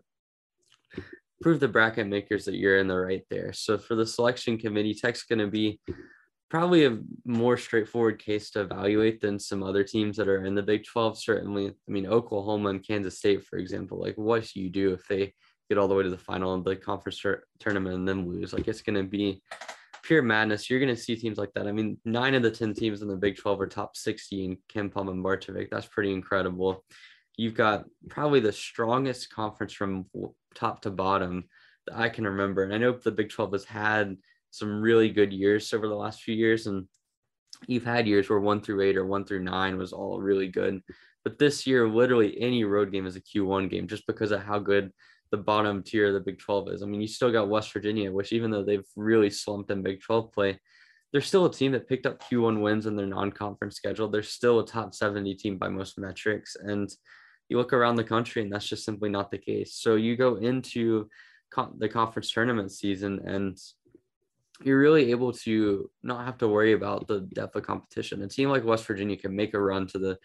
prove 1.41 1.59
the 1.59 1.67
bracket 1.67 2.07
makers 2.07 2.45
that 2.45 2.55
you're 2.55 2.79
in 2.79 2.87
the 2.87 2.97
right 2.97 3.23
there. 3.29 3.53
So 3.53 3.77
for 3.77 3.95
the 3.95 4.05
selection 4.05 4.57
committee, 4.57 4.93
Tech's 4.93 5.23
going 5.23 5.39
to 5.39 5.47
be 5.47 5.79
probably 6.49 6.85
a 6.85 6.99
more 7.25 7.57
straightforward 7.57 8.19
case 8.19 8.51
to 8.51 8.61
evaluate 8.61 9.19
than 9.19 9.39
some 9.39 9.63
other 9.63 9.83
teams 9.83 10.17
that 10.17 10.27
are 10.27 10.45
in 10.45 10.55
the 10.55 10.61
Big 10.61 10.85
12. 10.85 11.17
Certainly, 11.17 11.67
I 11.67 11.91
mean, 11.91 12.05
Oklahoma 12.05 12.69
and 12.69 12.85
Kansas 12.85 13.17
State, 13.17 13.43
for 13.43 13.57
example, 13.57 13.99
like 13.99 14.15
what 14.15 14.49
do 14.53 14.61
you 14.61 14.69
do 14.69 14.93
if 14.93 15.07
they 15.07 15.33
get 15.69 15.77
all 15.77 15.87
the 15.87 15.95
way 15.95 16.03
to 16.03 16.09
the 16.09 16.17
final 16.17 16.53
of 16.53 16.63
the 16.63 16.75
conference 16.75 17.23
tournament 17.59 17.95
and 17.95 18.07
then 18.07 18.27
lose? 18.27 18.53
Like 18.53 18.67
it's 18.67 18.81
going 18.81 18.95
to 18.95 19.03
be 19.03 19.41
pure 20.03 20.21
madness. 20.21 20.69
You're 20.69 20.79
going 20.79 20.95
to 20.95 21.01
see 21.01 21.15
teams 21.15 21.37
like 21.37 21.51
that. 21.53 21.67
I 21.67 21.71
mean, 21.71 21.97
nine 22.05 22.35
of 22.35 22.43
the 22.43 22.51
10 22.51 22.75
teams 22.75 23.01
in 23.01 23.07
the 23.07 23.15
Big 23.15 23.37
12 23.37 23.61
are 23.61 23.67
top 23.67 23.97
60 23.97 24.45
in 24.45 24.57
KenPom 24.71 25.09
and 25.09 25.23
Bart 25.23 25.45
Torvik. 25.45 25.69
That's 25.71 25.87
pretty 25.87 26.13
incredible. 26.13 26.83
You've 27.37 27.55
got 27.55 27.85
probably 28.07 28.39
the 28.39 28.51
strongest 28.51 29.33
conference 29.33 29.73
from 29.73 30.05
top 30.53 30.81
to 30.83 30.91
bottom 30.91 31.45
that 31.87 31.97
I 31.97 32.09
can 32.09 32.25
remember. 32.25 32.63
And 32.63 32.73
I 32.73 32.77
know 32.77 32.93
the 32.93 33.11
Big 33.11 33.29
12 33.29 33.53
has 33.53 33.65
had 33.65 34.15
some 34.57 34.81
really 34.81 35.09
good 35.09 35.33
years 35.33 35.73
over 35.73 35.87
the 35.87 35.95
last 35.95 36.21
few 36.21 36.35
years. 36.35 36.67
And 36.67 36.87
you've 37.67 37.85
had 37.85 38.07
years 38.07 38.29
where 38.29 38.39
one 38.39 38.61
through 38.61 38.81
eight 38.81 38.97
or 38.97 39.05
one 39.05 39.25
through 39.25 39.43
nine 39.43 39.77
was 39.77 39.93
all 39.93 40.19
really 40.19 40.47
good. 40.47 40.81
But 41.23 41.39
this 41.39 41.65
year, 41.65 41.87
literally 41.87 42.39
any 42.39 42.63
road 42.63 42.91
game 42.91 43.07
is 43.07 43.15
a 43.15 43.21
Q1 43.21 43.69
game 43.69 43.87
just 43.87 44.05
because 44.07 44.31
of 44.31 44.41
how 44.41 44.59
good 44.59 44.91
the 45.31 45.37
bottom 45.37 45.81
tier 45.81 46.07
of 46.07 46.13
the 46.13 46.19
Big 46.19 46.39
12 46.39 46.69
is. 46.69 46.83
I 46.83 46.85
mean, 46.85 47.01
you 47.01 47.07
still 47.07 47.31
got 47.31 47.49
West 47.49 47.73
Virginia, 47.73 48.11
which 48.11 48.31
even 48.31 48.51
though 48.51 48.63
they've 48.63 48.85
really 48.95 49.29
slumped 49.29 49.71
in 49.71 49.81
Big 49.81 50.01
12 50.01 50.31
play, 50.31 50.59
they're 51.11 51.21
still 51.21 51.45
a 51.45 51.51
team 51.51 51.71
that 51.71 51.87
picked 51.89 52.05
up 52.05 52.21
Q1 52.23 52.61
wins 52.61 52.85
in 52.85 52.95
their 52.95 53.07
non-conference 53.07 53.75
schedule. 53.75 54.07
They're 54.07 54.21
still 54.21 54.59
a 54.59 54.65
top 54.65 54.93
70 54.93 55.33
team 55.35 55.57
by 55.57 55.69
most 55.69 55.97
metrics. 55.97 56.55
And 56.59 56.89
you 57.49 57.57
look 57.57 57.73
around 57.73 57.95
the 57.95 58.03
country 58.03 58.41
and 58.41 58.51
that's 58.51 58.67
just 58.67 58.85
simply 58.85 59.09
not 59.09 59.31
the 59.31 59.37
case. 59.37 59.73
So 59.73 59.95
you 59.95 60.15
go 60.15 60.35
into 60.35 61.09
the 61.77 61.89
conference 61.89 62.31
tournament 62.31 62.71
season 62.71 63.21
and 63.25 63.57
you're 64.63 64.79
really 64.79 65.11
able 65.11 65.33
to 65.33 65.89
not 66.03 66.25
have 66.25 66.37
to 66.39 66.47
worry 66.47 66.73
about 66.73 67.07
the 67.07 67.21
depth 67.21 67.55
of 67.55 67.63
competition. 67.63 68.21
A 68.21 68.27
team 68.27 68.49
like 68.49 68.63
West 68.63 68.85
Virginia 68.85 69.17
can 69.17 69.35
make 69.35 69.53
a 69.53 69.59
run 69.59 69.87
to 69.87 69.99
the 69.99 70.17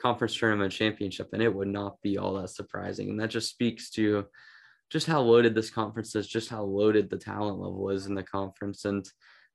conference 0.00 0.36
tournament 0.36 0.72
championship 0.72 1.30
and 1.32 1.42
it 1.42 1.52
would 1.52 1.68
not 1.68 2.00
be 2.02 2.18
all 2.18 2.34
that 2.34 2.50
surprising. 2.50 3.10
And 3.10 3.20
that 3.20 3.30
just 3.30 3.50
speaks 3.50 3.90
to 3.90 4.26
just 4.90 5.06
how 5.06 5.20
loaded 5.20 5.54
this 5.54 5.70
conference 5.70 6.14
is, 6.14 6.26
just 6.26 6.48
how 6.48 6.62
loaded 6.62 7.10
the 7.10 7.18
talent 7.18 7.58
level 7.58 7.90
is 7.90 8.06
in 8.06 8.14
the 8.14 8.22
conference. 8.22 8.84
And, 8.84 9.06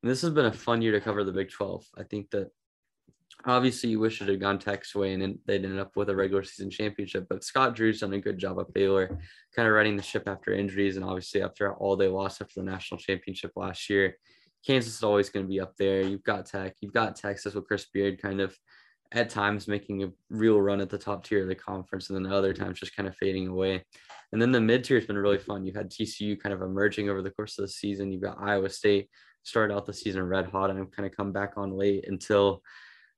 and 0.01 0.11
this 0.11 0.21
has 0.21 0.31
been 0.31 0.45
a 0.45 0.53
fun 0.53 0.81
year 0.81 0.91
to 0.91 1.01
cover 1.01 1.23
the 1.23 1.31
Big 1.31 1.49
12. 1.49 1.85
I 1.97 2.03
think 2.03 2.29
that 2.31 2.51
obviously 3.45 3.89
you 3.89 3.99
wish 3.99 4.21
it 4.21 4.27
had 4.27 4.39
gone 4.39 4.59
Tech's 4.59 4.95
way 4.95 5.13
and 5.13 5.37
they'd 5.45 5.63
ended 5.63 5.79
up 5.79 5.95
with 5.95 6.09
a 6.09 6.15
regular 6.15 6.43
season 6.43 6.69
championship, 6.69 7.27
but 7.29 7.43
Scott 7.43 7.75
Drew's 7.75 7.99
done 7.99 8.13
a 8.13 8.19
good 8.19 8.37
job 8.37 8.59
at 8.59 8.73
Baylor, 8.73 9.19
kind 9.55 9.67
of 9.67 9.73
running 9.73 9.95
the 9.95 10.03
ship 10.03 10.23
after 10.27 10.53
injuries 10.53 10.95
and 10.95 11.05
obviously 11.05 11.41
after 11.41 11.73
all 11.73 11.95
they 11.95 12.07
lost 12.07 12.41
after 12.41 12.59
the 12.59 12.65
national 12.65 12.99
championship 12.99 13.51
last 13.55 13.89
year. 13.89 14.17
Kansas 14.65 14.95
is 14.95 15.03
always 15.03 15.29
going 15.29 15.45
to 15.45 15.49
be 15.49 15.59
up 15.59 15.75
there. 15.77 16.01
You've 16.01 16.23
got 16.23 16.45
Tech, 16.45 16.75
you've 16.79 16.93
got 16.93 17.15
Texas 17.15 17.53
with 17.53 17.67
Chris 17.67 17.85
Beard 17.93 18.21
kind 18.21 18.39
of 18.39 18.57
at 19.11 19.29
times 19.29 19.67
making 19.67 20.03
a 20.03 20.11
real 20.29 20.59
run 20.59 20.81
at 20.81 20.89
the 20.89 20.97
top 20.97 21.23
tier 21.23 21.43
of 21.43 21.47
the 21.47 21.55
conference 21.55 22.09
and 22.09 22.25
then 22.25 22.31
other 22.31 22.53
times 22.53 22.79
just 22.79 22.95
kind 22.95 23.07
of 23.07 23.15
fading 23.17 23.47
away. 23.47 23.83
And 24.31 24.41
then 24.41 24.51
the 24.51 24.61
mid 24.61 24.83
tier 24.83 24.97
has 24.97 25.05
been 25.05 25.17
really 25.17 25.37
fun. 25.37 25.65
You've 25.65 25.75
had 25.75 25.91
TCU 25.91 26.39
kind 26.39 26.53
of 26.53 26.61
emerging 26.61 27.09
over 27.09 27.21
the 27.21 27.29
course 27.29 27.59
of 27.59 27.63
the 27.63 27.69
season. 27.69 28.11
You've 28.11 28.23
got 28.23 28.41
Iowa 28.41 28.69
State 28.69 29.09
started 29.43 29.73
out 29.73 29.85
the 29.85 29.93
season 29.93 30.23
red 30.23 30.47
hot 30.47 30.71
and 30.71 30.91
kind 30.91 31.05
of 31.05 31.15
come 31.15 31.31
back 31.31 31.53
on 31.57 31.77
late 31.77 32.05
until 32.07 32.63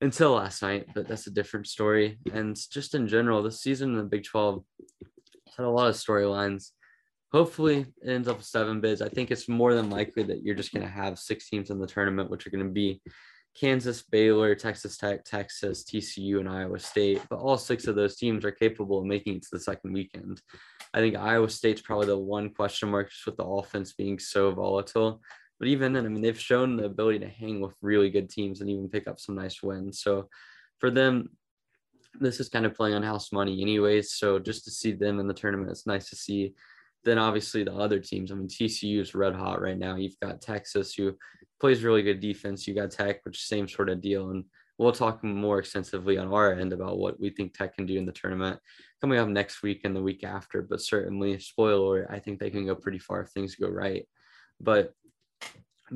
until 0.05 0.33
last 0.33 0.62
night, 0.62 0.88
but 0.93 1.07
that's 1.07 1.27
a 1.27 1.31
different 1.31 1.67
story. 1.67 2.19
And 2.31 2.55
just 2.71 2.95
in 2.95 3.07
general, 3.07 3.43
this 3.43 3.62
season 3.62 3.91
in 3.91 3.97
the 3.97 4.03
Big 4.03 4.24
12 4.24 4.63
had 5.57 5.65
a 5.65 5.69
lot 5.69 5.89
of 5.89 5.95
storylines. 5.95 6.69
Hopefully, 7.31 7.85
it 8.01 8.09
ends 8.09 8.27
up 8.27 8.38
with 8.38 8.45
seven 8.45 8.79
bids. 8.79 9.01
I 9.01 9.09
think 9.09 9.31
it's 9.31 9.50
more 9.50 9.74
than 9.74 9.89
likely 9.89 10.24
that 10.24 10.43
you're 10.43 10.55
just 10.55 10.74
going 10.74 10.85
to 10.85 10.91
have 10.91 11.19
six 11.19 11.50
teams 11.50 11.69
in 11.69 11.79
the 11.79 11.88
tournament, 11.88 12.29
which 12.29 12.47
are 12.47 12.51
going 12.51 12.65
to 12.65 12.71
be 12.71 13.01
Kansas, 13.59 14.03
Baylor, 14.03 14.53
Texas 14.53 14.97
Tech, 14.97 15.25
Texas, 15.25 15.83
TCU, 15.83 16.39
and 16.39 16.47
Iowa 16.47 16.79
State. 16.79 17.21
But 17.29 17.39
all 17.39 17.57
six 17.57 17.88
of 17.88 17.95
those 17.95 18.15
teams 18.15 18.45
are 18.45 18.51
capable 18.51 19.00
of 19.00 19.05
making 19.05 19.38
it 19.38 19.41
to 19.43 19.50
the 19.53 19.59
second 19.59 19.91
weekend. 19.91 20.39
I 20.93 21.00
think 21.00 21.15
Iowa 21.15 21.50
State's 21.50 21.81
probably 21.81 22.07
the 22.07 22.17
one 22.17 22.50
question 22.50 22.89
mark 22.89 23.09
just 23.09 23.25
with 23.25 23.38
the 23.38 23.45
offense 23.45 23.93
being 23.93 24.19
so 24.19 24.51
volatile. 24.51 25.21
But 25.59 25.69
even 25.69 25.93
then, 25.93 26.05
I 26.05 26.09
mean, 26.09 26.21
they've 26.21 26.39
shown 26.39 26.75
the 26.75 26.85
ability 26.85 27.19
to 27.19 27.29
hang 27.29 27.62
with 27.62 27.75
really 27.81 28.09
good 28.09 28.29
teams 28.29 28.62
and 28.62 28.69
even 28.69 28.89
pick 28.89 29.07
up 29.07 29.19
some 29.19 29.35
nice 29.35 29.63
wins. 29.63 30.01
So 30.01 30.29
for 30.79 30.91
them, 30.91 31.29
this 32.19 32.39
is 32.39 32.50
kind 32.50 32.65
of 32.65 32.74
playing 32.74 32.95
on 32.95 33.03
house 33.03 33.31
money, 33.31 33.62
anyways. 33.62 34.13
So 34.13 34.39
just 34.39 34.65
to 34.65 34.71
see 34.71 34.91
them 34.91 35.19
in 35.19 35.27
the 35.27 35.33
tournament, 35.33 35.71
it's 35.71 35.88
nice 35.88 36.09
to 36.09 36.15
see. 36.15 36.53
Then 37.03 37.17
obviously 37.17 37.63
the 37.63 37.74
other 37.74 38.00
teams. 38.00 38.31
I 38.31 38.35
mean, 38.35 38.47
TCU 38.47 39.00
is 39.00 39.15
red 39.15 39.35
hot 39.35 39.62
right 39.62 39.77
now. 39.77 39.95
You've 39.95 40.19
got 40.21 40.41
Texas, 40.41 40.93
who 40.93 41.15
plays 41.59 41.83
really 41.83 42.03
good 42.03 42.19
defense. 42.19 42.67
You 42.67 42.75
got 42.75 42.91
Tech, 42.91 43.24
which 43.24 43.45
same 43.45 43.67
sort 43.67 43.89
of 43.89 44.01
deal. 44.01 44.31
And 44.31 44.43
we'll 44.77 44.91
talk 44.91 45.24
more 45.24 45.59
extensively 45.59 46.17
on 46.17 46.33
our 46.33 46.53
end 46.53 46.74
about 46.74 46.97
what 46.97 47.19
we 47.19 47.29
think 47.29 47.53
Tech 47.53 47.75
can 47.75 47.85
do 47.85 47.97
in 47.97 48.05
the 48.05 48.12
tournament 48.12 48.59
coming 49.01 49.19
up 49.19 49.27
next 49.27 49.62
week 49.62 49.81
and 49.83 49.95
the 49.95 50.01
week 50.01 50.24
after. 50.24 50.62
But 50.62 50.81
certainly, 50.81 51.39
spoiler, 51.39 52.07
I 52.12 52.19
think 52.19 52.39
they 52.39 52.50
can 52.50 52.65
go 52.65 52.75
pretty 52.75 53.00
far 53.00 53.21
if 53.21 53.29
things 53.29 53.55
go 53.55 53.69
right. 53.69 54.05
But 54.59 54.93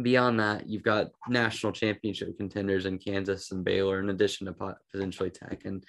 beyond 0.02 0.40
that, 0.40 0.68
you've 0.68 0.84
got 0.84 1.12
national 1.28 1.72
championship 1.72 2.38
contenders 2.38 2.86
in 2.86 2.98
Kansas 2.98 3.52
and 3.52 3.64
Baylor, 3.64 4.00
in 4.00 4.10
addition 4.10 4.48
to 4.48 4.76
potentially 4.92 5.30
Tech. 5.30 5.66
And 5.66 5.84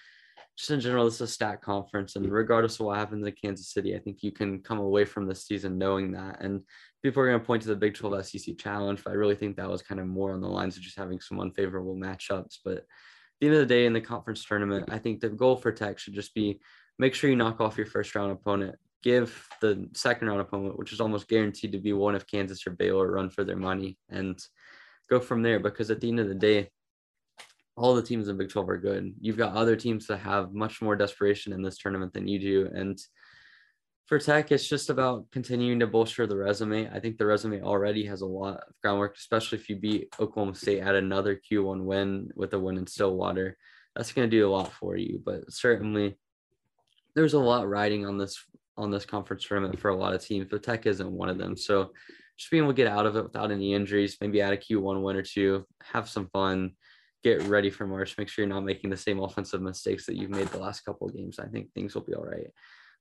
just 0.56 0.70
in 0.70 0.80
general, 0.80 1.04
this 1.04 1.14
is 1.14 1.20
a 1.22 1.26
stat 1.26 1.62
conference. 1.62 2.16
And 2.16 2.30
regardless 2.30 2.80
of 2.80 2.86
what 2.86 2.98
happens 2.98 3.26
in 3.26 3.34
Kansas 3.42 3.72
City, 3.72 3.94
I 3.94 3.98
think 3.98 4.22
you 4.22 4.32
can 4.32 4.60
come 4.60 4.78
away 4.78 5.04
from 5.04 5.26
this 5.26 5.46
season 5.46 5.78
knowing 5.78 6.12
that. 6.12 6.42
And 6.42 6.62
people 7.02 7.22
are 7.22 7.28
going 7.28 7.40
to 7.40 7.46
point 7.46 7.62
to 7.62 7.68
the 7.68 7.76
Big 7.76 7.94
12 7.94 8.26
SEC 8.26 8.58
challenge, 8.58 9.02
but 9.04 9.10
I 9.10 9.14
really 9.14 9.36
think 9.36 9.56
that 9.56 9.70
was 9.70 9.82
kind 9.82 10.00
of 10.00 10.06
more 10.06 10.32
on 10.32 10.40
the 10.40 10.48
lines 10.48 10.76
of 10.76 10.82
just 10.82 10.98
having 10.98 11.20
some 11.20 11.40
unfavorable 11.40 11.94
matchups. 11.94 12.58
But 12.64 12.78
at 12.78 12.84
the 13.40 13.46
end 13.46 13.56
of 13.56 13.60
the 13.60 13.74
day, 13.74 13.86
in 13.86 13.92
the 13.92 14.00
conference 14.00 14.44
tournament, 14.44 14.90
I 14.90 14.98
think 14.98 15.20
the 15.20 15.28
goal 15.28 15.56
for 15.56 15.72
Tech 15.72 15.98
should 15.98 16.14
just 16.14 16.34
be 16.34 16.60
make 16.98 17.14
sure 17.14 17.30
you 17.30 17.36
knock 17.36 17.60
off 17.60 17.78
your 17.78 17.86
first 17.86 18.14
round 18.14 18.32
opponent 18.32 18.76
give 19.02 19.48
the 19.60 19.88
second 19.94 20.28
round 20.28 20.40
opponent, 20.40 20.78
which 20.78 20.92
is 20.92 21.00
almost 21.00 21.28
guaranteed 21.28 21.72
to 21.72 21.78
be 21.78 21.92
one 21.92 22.14
of 22.14 22.26
Kansas 22.26 22.66
or 22.66 22.70
Baylor, 22.70 23.10
run 23.10 23.30
for 23.30 23.44
their 23.44 23.56
money 23.56 23.98
and 24.08 24.38
go 25.08 25.20
from 25.20 25.42
there. 25.42 25.58
Because 25.60 25.90
at 25.90 26.00
the 26.00 26.08
end 26.08 26.20
of 26.20 26.28
the 26.28 26.34
day, 26.34 26.70
all 27.76 27.94
the 27.94 28.02
teams 28.02 28.28
in 28.28 28.36
Big 28.36 28.50
12 28.50 28.68
are 28.68 28.76
good. 28.76 29.14
You've 29.20 29.38
got 29.38 29.54
other 29.54 29.76
teams 29.76 30.06
that 30.06 30.18
have 30.18 30.52
much 30.52 30.82
more 30.82 30.96
desperation 30.96 31.52
in 31.52 31.62
this 31.62 31.78
tournament 31.78 32.12
than 32.12 32.28
you 32.28 32.38
do. 32.38 32.70
And 32.74 33.00
for 34.06 34.18
Tech, 34.18 34.50
it's 34.50 34.68
just 34.68 34.90
about 34.90 35.30
continuing 35.30 35.78
to 35.78 35.86
bolster 35.86 36.26
the 36.26 36.36
resume. 36.36 36.90
I 36.90 36.98
think 36.98 37.16
the 37.16 37.26
resume 37.26 37.62
already 37.62 38.04
has 38.06 38.22
a 38.22 38.26
lot 38.26 38.56
of 38.56 38.74
groundwork, 38.82 39.16
especially 39.16 39.58
if 39.58 39.70
you 39.70 39.76
beat 39.76 40.12
Oklahoma 40.18 40.54
State 40.56 40.80
at 40.80 40.96
another 40.96 41.40
Q1 41.50 41.84
win 41.84 42.30
with 42.34 42.52
a 42.52 42.58
win 42.58 42.76
in 42.76 42.86
Stillwater. 42.86 43.56
That's 43.94 44.12
going 44.12 44.28
to 44.28 44.36
do 44.36 44.48
a 44.48 44.50
lot 44.50 44.72
for 44.72 44.96
you. 44.96 45.22
But 45.24 45.52
certainly, 45.52 46.18
there's 47.14 47.34
a 47.34 47.38
lot 47.38 47.68
riding 47.68 48.04
on 48.04 48.18
this 48.18 48.44
on 48.80 48.90
this 48.90 49.04
conference 49.04 49.44
tournament 49.44 49.78
for 49.78 49.90
a 49.90 49.96
lot 49.96 50.14
of 50.14 50.24
teams, 50.24 50.48
but 50.50 50.62
Tech 50.62 50.86
isn't 50.86 51.10
one 51.10 51.28
of 51.28 51.38
them. 51.38 51.56
So 51.56 51.92
just 52.36 52.50
being 52.50 52.62
able 52.62 52.72
to 52.72 52.76
get 52.76 52.86
out 52.86 53.06
of 53.06 53.16
it 53.16 53.22
without 53.22 53.50
any 53.50 53.74
injuries, 53.74 54.16
maybe 54.20 54.40
add 54.40 54.52
a 54.52 54.56
Q1 54.56 55.02
win 55.02 55.16
or 55.16 55.22
two, 55.22 55.66
have 55.82 56.08
some 56.08 56.28
fun, 56.32 56.72
get 57.22 57.42
ready 57.42 57.70
for 57.70 57.86
March, 57.86 58.16
make 58.16 58.28
sure 58.28 58.44
you're 58.44 58.54
not 58.54 58.64
making 58.64 58.90
the 58.90 58.96
same 58.96 59.20
offensive 59.20 59.60
mistakes 59.60 60.06
that 60.06 60.16
you've 60.16 60.30
made 60.30 60.48
the 60.48 60.58
last 60.58 60.80
couple 60.80 61.06
of 61.06 61.14
games. 61.14 61.38
I 61.38 61.46
think 61.46 61.72
things 61.72 61.94
will 61.94 62.02
be 62.02 62.14
all 62.14 62.24
right. 62.24 62.48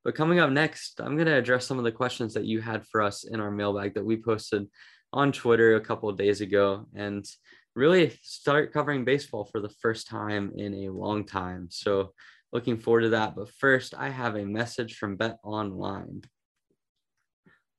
But 0.04 0.16
coming 0.16 0.40
up 0.40 0.50
next, 0.50 1.00
I'm 1.00 1.16
going 1.16 1.28
to 1.28 1.38
address 1.38 1.66
some 1.66 1.78
of 1.78 1.84
the 1.84 1.92
questions 1.92 2.34
that 2.34 2.46
you 2.46 2.62
had 2.62 2.86
for 2.88 3.02
us 3.02 3.24
in 3.26 3.40
our 3.40 3.52
mailbag 3.52 3.94
that 3.96 4.06
we 4.06 4.18
posted 4.18 4.68
on 5.12 5.32
Twitter 5.32 5.76
a 5.76 5.82
couple 5.82 6.10
of 6.10 6.18
days 6.18 6.42
ago 6.42 6.86
and 6.96 7.26
really 7.76 8.18
start 8.22 8.74
covering 8.74 9.06
baseball 9.06 9.46
for 9.46 9.62
the 9.62 9.74
first 9.82 10.08
time 10.08 10.52
in 10.58 10.74
a 10.74 10.90
long 10.90 11.26
time. 11.26 11.68
So, 11.72 12.14
looking 12.52 12.78
forward 12.78 13.02
to 13.02 13.10
that. 13.10 13.36
But 13.36 13.50
first, 13.50 13.94
I 13.98 14.10
have 14.10 14.36
a 14.36 14.46
message 14.46 14.98
from 14.98 15.16
Bet 15.16 15.38
Online. 15.44 16.22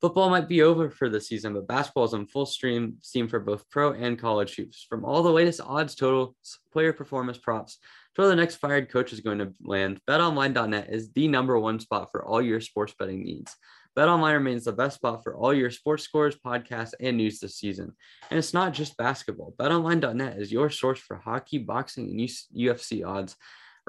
Football 0.01 0.31
might 0.31 0.49
be 0.49 0.63
over 0.63 0.89
for 0.89 1.11
the 1.11 1.21
season, 1.21 1.53
but 1.53 1.69
basketball 1.69 2.05
is 2.05 2.15
in 2.15 2.27
full 2.27 2.47
stream 2.47 2.97
steam 3.03 3.29
for 3.29 3.39
both 3.39 3.69
pro 3.69 3.93
and 3.93 4.19
college 4.19 4.57
hoops. 4.57 4.87
From 4.89 5.05
all 5.05 5.23
the 5.23 5.31
latest 5.31 5.61
odds, 5.61 5.95
totals, 5.95 6.35
player 6.73 6.95
performance 6.95 7.37
props, 7.37 7.79
to 8.15 8.23
where 8.23 8.29
the 8.29 8.37
next 8.37 8.57
fired 8.57 8.91
coach 8.91 9.13
is 9.13 9.21
going 9.21 9.39
to 9.39 9.53
land, 9.63 10.01
betonline.net 10.09 10.89
is 10.91 11.13
the 11.13 11.29
number 11.29 11.59
one 11.59 11.79
spot 11.81 12.09
for 12.11 12.25
all 12.25 12.41
your 12.41 12.63
sports 12.63 12.95
betting 12.99 13.23
needs. 13.23 13.55
BetOnline 13.97 14.35
remains 14.35 14.65
the 14.65 14.73
best 14.73 14.97
spot 14.97 15.23
for 15.23 15.35
all 15.35 15.53
your 15.53 15.71
sports 15.71 16.05
scores, 16.05 16.37
podcasts, 16.37 16.95
and 17.01 17.17
news 17.17 17.41
this 17.41 17.57
season. 17.57 17.93
And 18.31 18.39
it's 18.39 18.55
not 18.55 18.73
just 18.73 18.97
basketball. 18.97 19.55
BetOnline.net 19.59 20.39
is 20.39 20.53
your 20.53 20.71
source 20.71 21.01
for 21.01 21.17
hockey, 21.17 21.59
boxing, 21.59 22.09
and 22.09 22.21
UFC 22.57 23.05
odds, 23.07 23.37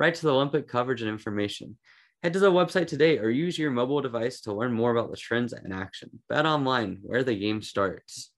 right 0.01 0.15
to 0.15 0.21
the 0.23 0.33
Olympic 0.33 0.67
coverage 0.67 1.03
and 1.03 1.11
information. 1.11 1.77
Head 2.23 2.33
to 2.33 2.39
the 2.39 2.51
website 2.51 2.87
today 2.87 3.19
or 3.19 3.29
use 3.29 3.55
your 3.55 3.69
mobile 3.69 4.01
device 4.01 4.41
to 4.41 4.51
learn 4.51 4.73
more 4.73 4.89
about 4.89 5.11
the 5.11 5.15
trends 5.15 5.53
in 5.53 5.71
action. 5.71 6.09
Bet 6.27 6.47
online, 6.47 6.97
where 7.03 7.23
the 7.23 7.37
game 7.37 7.61
starts. 7.61 8.31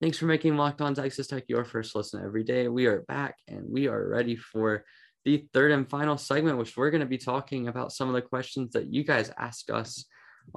Thanks 0.00 0.18
for 0.18 0.26
making 0.26 0.56
Locked 0.56 0.80
On 0.80 0.96
Texas 0.96 1.28
Tech 1.28 1.44
your 1.46 1.64
first 1.64 1.94
listen 1.94 2.24
every 2.24 2.42
day. 2.42 2.66
We 2.66 2.86
are 2.86 3.02
back 3.02 3.36
and 3.46 3.62
we 3.70 3.86
are 3.86 4.08
ready 4.08 4.34
for 4.34 4.84
the 5.24 5.46
third 5.54 5.70
and 5.70 5.88
final 5.88 6.18
segment, 6.18 6.58
which 6.58 6.76
we're 6.76 6.90
going 6.90 7.02
to 7.02 7.06
be 7.06 7.16
talking 7.16 7.68
about 7.68 7.92
some 7.92 8.08
of 8.08 8.14
the 8.14 8.22
questions 8.22 8.72
that 8.72 8.92
you 8.92 9.04
guys 9.04 9.30
ask 9.38 9.70
us 9.70 10.06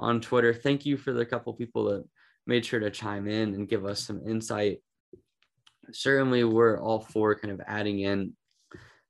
on 0.00 0.20
Twitter. 0.20 0.52
Thank 0.52 0.84
you 0.84 0.96
for 0.96 1.12
the 1.12 1.24
couple 1.24 1.52
people 1.54 1.84
that 1.90 2.04
made 2.44 2.66
sure 2.66 2.80
to 2.80 2.90
chime 2.90 3.28
in 3.28 3.54
and 3.54 3.68
give 3.68 3.84
us 3.84 4.00
some 4.00 4.20
insight. 4.26 4.78
Certainly, 5.92 6.42
we're 6.42 6.80
all 6.80 7.02
for 7.02 7.36
kind 7.36 7.52
of 7.52 7.60
adding 7.68 8.00
in 8.00 8.32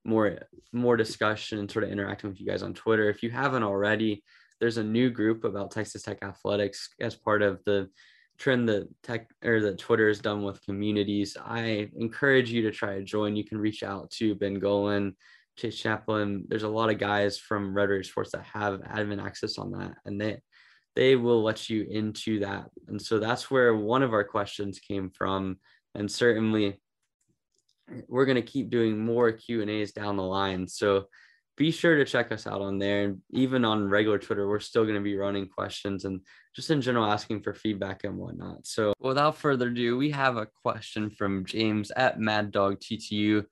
more 0.04 0.38
more 0.72 0.96
discussion 0.96 1.58
and 1.58 1.70
sort 1.70 1.84
of 1.84 1.90
interacting 1.90 2.30
with 2.30 2.40
you 2.40 2.46
guys 2.46 2.62
on 2.62 2.74
Twitter. 2.74 3.08
If 3.08 3.22
you 3.22 3.30
haven't 3.30 3.62
already, 3.62 4.22
there's 4.60 4.78
a 4.78 4.84
new 4.84 5.10
group 5.10 5.44
about 5.44 5.70
Texas 5.70 6.02
Tech 6.02 6.22
athletics 6.22 6.90
as 7.00 7.14
part 7.14 7.42
of 7.42 7.62
the 7.64 7.88
trend 8.38 8.68
that 8.68 8.88
tech 9.02 9.30
or 9.44 9.60
that 9.60 9.78
Twitter 9.78 10.08
has 10.08 10.20
done 10.20 10.42
with 10.42 10.64
communities. 10.64 11.36
I 11.42 11.88
encourage 11.96 12.50
you 12.50 12.62
to 12.62 12.70
try 12.70 12.96
to 12.96 13.04
join. 13.04 13.36
You 13.36 13.44
can 13.44 13.58
reach 13.58 13.82
out 13.82 14.10
to 14.12 14.34
Ben 14.34 14.58
Golan, 14.58 15.16
Chase 15.56 15.78
Chaplin. 15.78 16.44
There's 16.48 16.64
a 16.64 16.68
lot 16.68 16.90
of 16.90 16.98
guys 16.98 17.38
from 17.38 17.74
Red 17.74 17.88
Raider 17.88 18.02
Sports 18.02 18.32
that 18.32 18.44
have 18.44 18.80
admin 18.80 19.24
access 19.24 19.58
on 19.58 19.70
that, 19.72 19.94
and 20.04 20.20
they 20.20 20.40
they 20.96 21.16
will 21.16 21.42
let 21.42 21.68
you 21.68 21.86
into 21.90 22.40
that. 22.40 22.66
And 22.86 23.00
so 23.00 23.18
that's 23.18 23.50
where 23.50 23.74
one 23.74 24.02
of 24.02 24.12
our 24.12 24.24
questions 24.24 24.78
came 24.78 25.10
from, 25.10 25.58
and 25.94 26.10
certainly 26.10 26.80
we're 28.08 28.26
going 28.26 28.36
to 28.36 28.42
keep 28.42 28.70
doing 28.70 28.98
more 28.98 29.32
Q 29.32 29.62
and 29.62 29.70
A's 29.70 29.92
down 29.92 30.16
the 30.16 30.22
line. 30.22 30.66
So 30.66 31.06
be 31.56 31.70
sure 31.70 31.96
to 31.96 32.04
check 32.04 32.32
us 32.32 32.46
out 32.46 32.60
on 32.60 32.78
there. 32.78 33.04
And 33.04 33.20
even 33.30 33.64
on 33.64 33.88
regular 33.88 34.18
Twitter, 34.18 34.48
we're 34.48 34.60
still 34.60 34.84
going 34.84 34.96
to 34.96 35.00
be 35.00 35.16
running 35.16 35.48
questions 35.48 36.04
and 36.04 36.20
just 36.54 36.70
in 36.70 36.80
general 36.80 37.06
asking 37.06 37.42
for 37.42 37.54
feedback 37.54 38.04
and 38.04 38.16
whatnot. 38.16 38.66
So 38.66 38.92
without 38.98 39.36
further 39.36 39.68
ado, 39.68 39.96
we 39.96 40.10
have 40.10 40.36
a 40.36 40.48
question 40.62 41.10
from 41.10 41.44
James 41.44 41.92
at 41.92 42.18
Mad 42.18 42.50
Dog 42.50 42.80
TTU. 42.80 43.44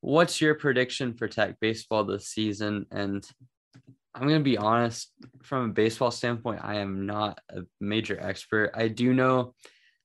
What's 0.00 0.40
your 0.40 0.54
prediction 0.54 1.14
for 1.14 1.28
Tech 1.28 1.58
baseball 1.60 2.04
this 2.04 2.28
season? 2.28 2.86
And 2.90 3.26
I'm 4.14 4.22
going 4.22 4.40
to 4.40 4.44
be 4.44 4.58
honest, 4.58 5.12
from 5.42 5.70
a 5.70 5.72
baseball 5.72 6.10
standpoint, 6.10 6.60
I 6.62 6.76
am 6.76 7.06
not 7.06 7.38
a 7.50 7.62
major 7.80 8.18
expert. 8.20 8.72
I 8.74 8.88
do 8.88 9.14
know 9.14 9.54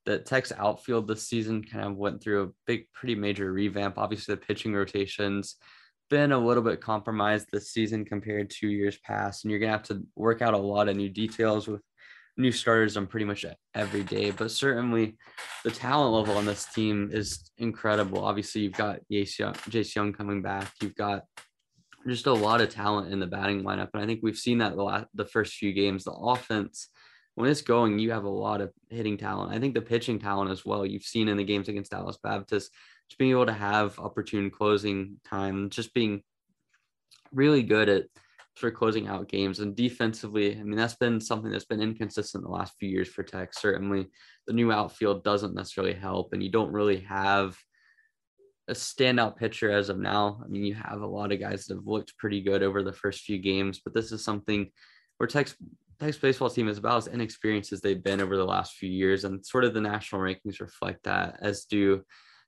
that 0.06 0.26
Tech's 0.26 0.52
outfield 0.52 1.06
this 1.06 1.28
season 1.28 1.62
kind 1.62 1.84
of 1.84 1.96
went 1.96 2.22
through 2.22 2.42
a 2.42 2.50
big, 2.66 2.90
pretty 2.92 3.14
major 3.14 3.52
revamp. 3.52 3.98
Obviously, 3.98 4.34
the 4.34 4.40
pitching 4.40 4.74
rotations 4.74 5.56
been 6.10 6.32
a 6.32 6.38
little 6.38 6.62
bit 6.62 6.80
compromised 6.80 7.46
this 7.50 7.70
season 7.70 8.04
compared 8.04 8.50
to 8.50 8.68
years 8.68 8.98
past, 8.98 9.44
and 9.44 9.50
you're 9.50 9.60
gonna 9.60 9.72
have 9.72 9.82
to 9.82 10.02
work 10.14 10.42
out 10.42 10.54
a 10.54 10.58
lot 10.58 10.88
of 10.88 10.96
new 10.96 11.08
details 11.08 11.66
with 11.66 11.80
new 12.36 12.52
starters 12.52 12.96
on 12.96 13.06
pretty 13.06 13.24
much 13.24 13.44
every 13.74 14.02
day. 14.02 14.30
But 14.30 14.50
certainly, 14.50 15.16
the 15.64 15.70
talent 15.70 16.14
level 16.14 16.36
on 16.36 16.46
this 16.46 16.66
team 16.66 17.10
is 17.12 17.50
incredible. 17.58 18.24
Obviously, 18.24 18.62
you've 18.62 18.72
got 18.72 19.00
Jace 19.10 19.94
Jung 19.94 20.12
coming 20.12 20.42
back. 20.42 20.70
You've 20.80 20.96
got 20.96 21.24
just 22.06 22.26
a 22.26 22.32
lot 22.32 22.60
of 22.60 22.68
talent 22.68 23.12
in 23.12 23.20
the 23.20 23.26
batting 23.26 23.62
lineup, 23.62 23.90
and 23.94 24.02
I 24.02 24.06
think 24.06 24.20
we've 24.22 24.36
seen 24.36 24.58
that 24.58 24.74
the 24.74 24.82
last, 24.82 25.06
the 25.14 25.24
first 25.24 25.54
few 25.54 25.72
games. 25.72 26.04
The 26.04 26.12
offense 26.12 26.88
when 27.34 27.50
it's 27.50 27.62
going, 27.62 27.98
you 27.98 28.10
have 28.12 28.24
a 28.24 28.28
lot 28.28 28.60
of 28.60 28.72
hitting 28.90 29.16
talent. 29.16 29.54
I 29.54 29.58
think 29.58 29.74
the 29.74 29.80
pitching 29.80 30.18
talent 30.18 30.50
as 30.50 30.64
well. 30.64 30.84
You've 30.84 31.02
seen 31.02 31.28
in 31.28 31.36
the 31.36 31.44
games 31.44 31.68
against 31.68 31.90
Dallas 31.90 32.18
Baptist, 32.22 32.70
just 33.08 33.18
being 33.18 33.30
able 33.30 33.46
to 33.46 33.52
have 33.52 33.98
opportune 33.98 34.50
closing 34.50 35.18
time, 35.24 35.70
just 35.70 35.94
being 35.94 36.22
really 37.32 37.62
good 37.62 37.88
at 37.88 38.04
sort 38.56 38.72
of 38.72 38.78
closing 38.78 39.08
out 39.08 39.28
games 39.28 39.60
and 39.60 39.74
defensively. 39.74 40.58
I 40.58 40.62
mean, 40.62 40.76
that's 40.76 40.96
been 40.96 41.20
something 41.20 41.50
that's 41.50 41.64
been 41.64 41.80
inconsistent 41.80 42.44
the 42.44 42.50
last 42.50 42.74
few 42.78 42.88
years 42.88 43.08
for 43.08 43.22
Tech. 43.22 43.54
Certainly, 43.54 44.08
the 44.46 44.52
new 44.52 44.70
outfield 44.70 45.24
doesn't 45.24 45.54
necessarily 45.54 45.94
help, 45.94 46.32
and 46.32 46.42
you 46.42 46.50
don't 46.50 46.72
really 46.72 47.00
have 47.00 47.56
a 48.68 48.74
standout 48.74 49.36
pitcher 49.36 49.70
as 49.70 49.88
of 49.88 49.98
now. 49.98 50.40
I 50.44 50.48
mean, 50.48 50.64
you 50.64 50.74
have 50.74 51.00
a 51.00 51.06
lot 51.06 51.32
of 51.32 51.40
guys 51.40 51.66
that 51.66 51.76
have 51.76 51.86
looked 51.86 52.16
pretty 52.18 52.42
good 52.42 52.62
over 52.62 52.82
the 52.82 52.92
first 52.92 53.22
few 53.22 53.38
games, 53.38 53.80
but 53.82 53.94
this 53.94 54.12
is 54.12 54.22
something 54.22 54.70
where 55.16 55.26
Tech's 55.26 55.56
Tech's 56.02 56.18
baseball 56.18 56.50
team 56.50 56.66
is 56.66 56.78
about 56.78 56.98
as 56.98 57.06
inexperienced 57.06 57.72
as 57.72 57.80
they've 57.80 58.02
been 58.02 58.20
over 58.20 58.36
the 58.36 58.44
last 58.44 58.74
few 58.74 58.90
years, 58.90 59.24
and 59.24 59.44
sort 59.46 59.64
of 59.64 59.72
the 59.72 59.80
national 59.80 60.20
rankings 60.20 60.60
reflect 60.60 61.04
that. 61.04 61.38
As 61.40 61.64
do 61.64 62.02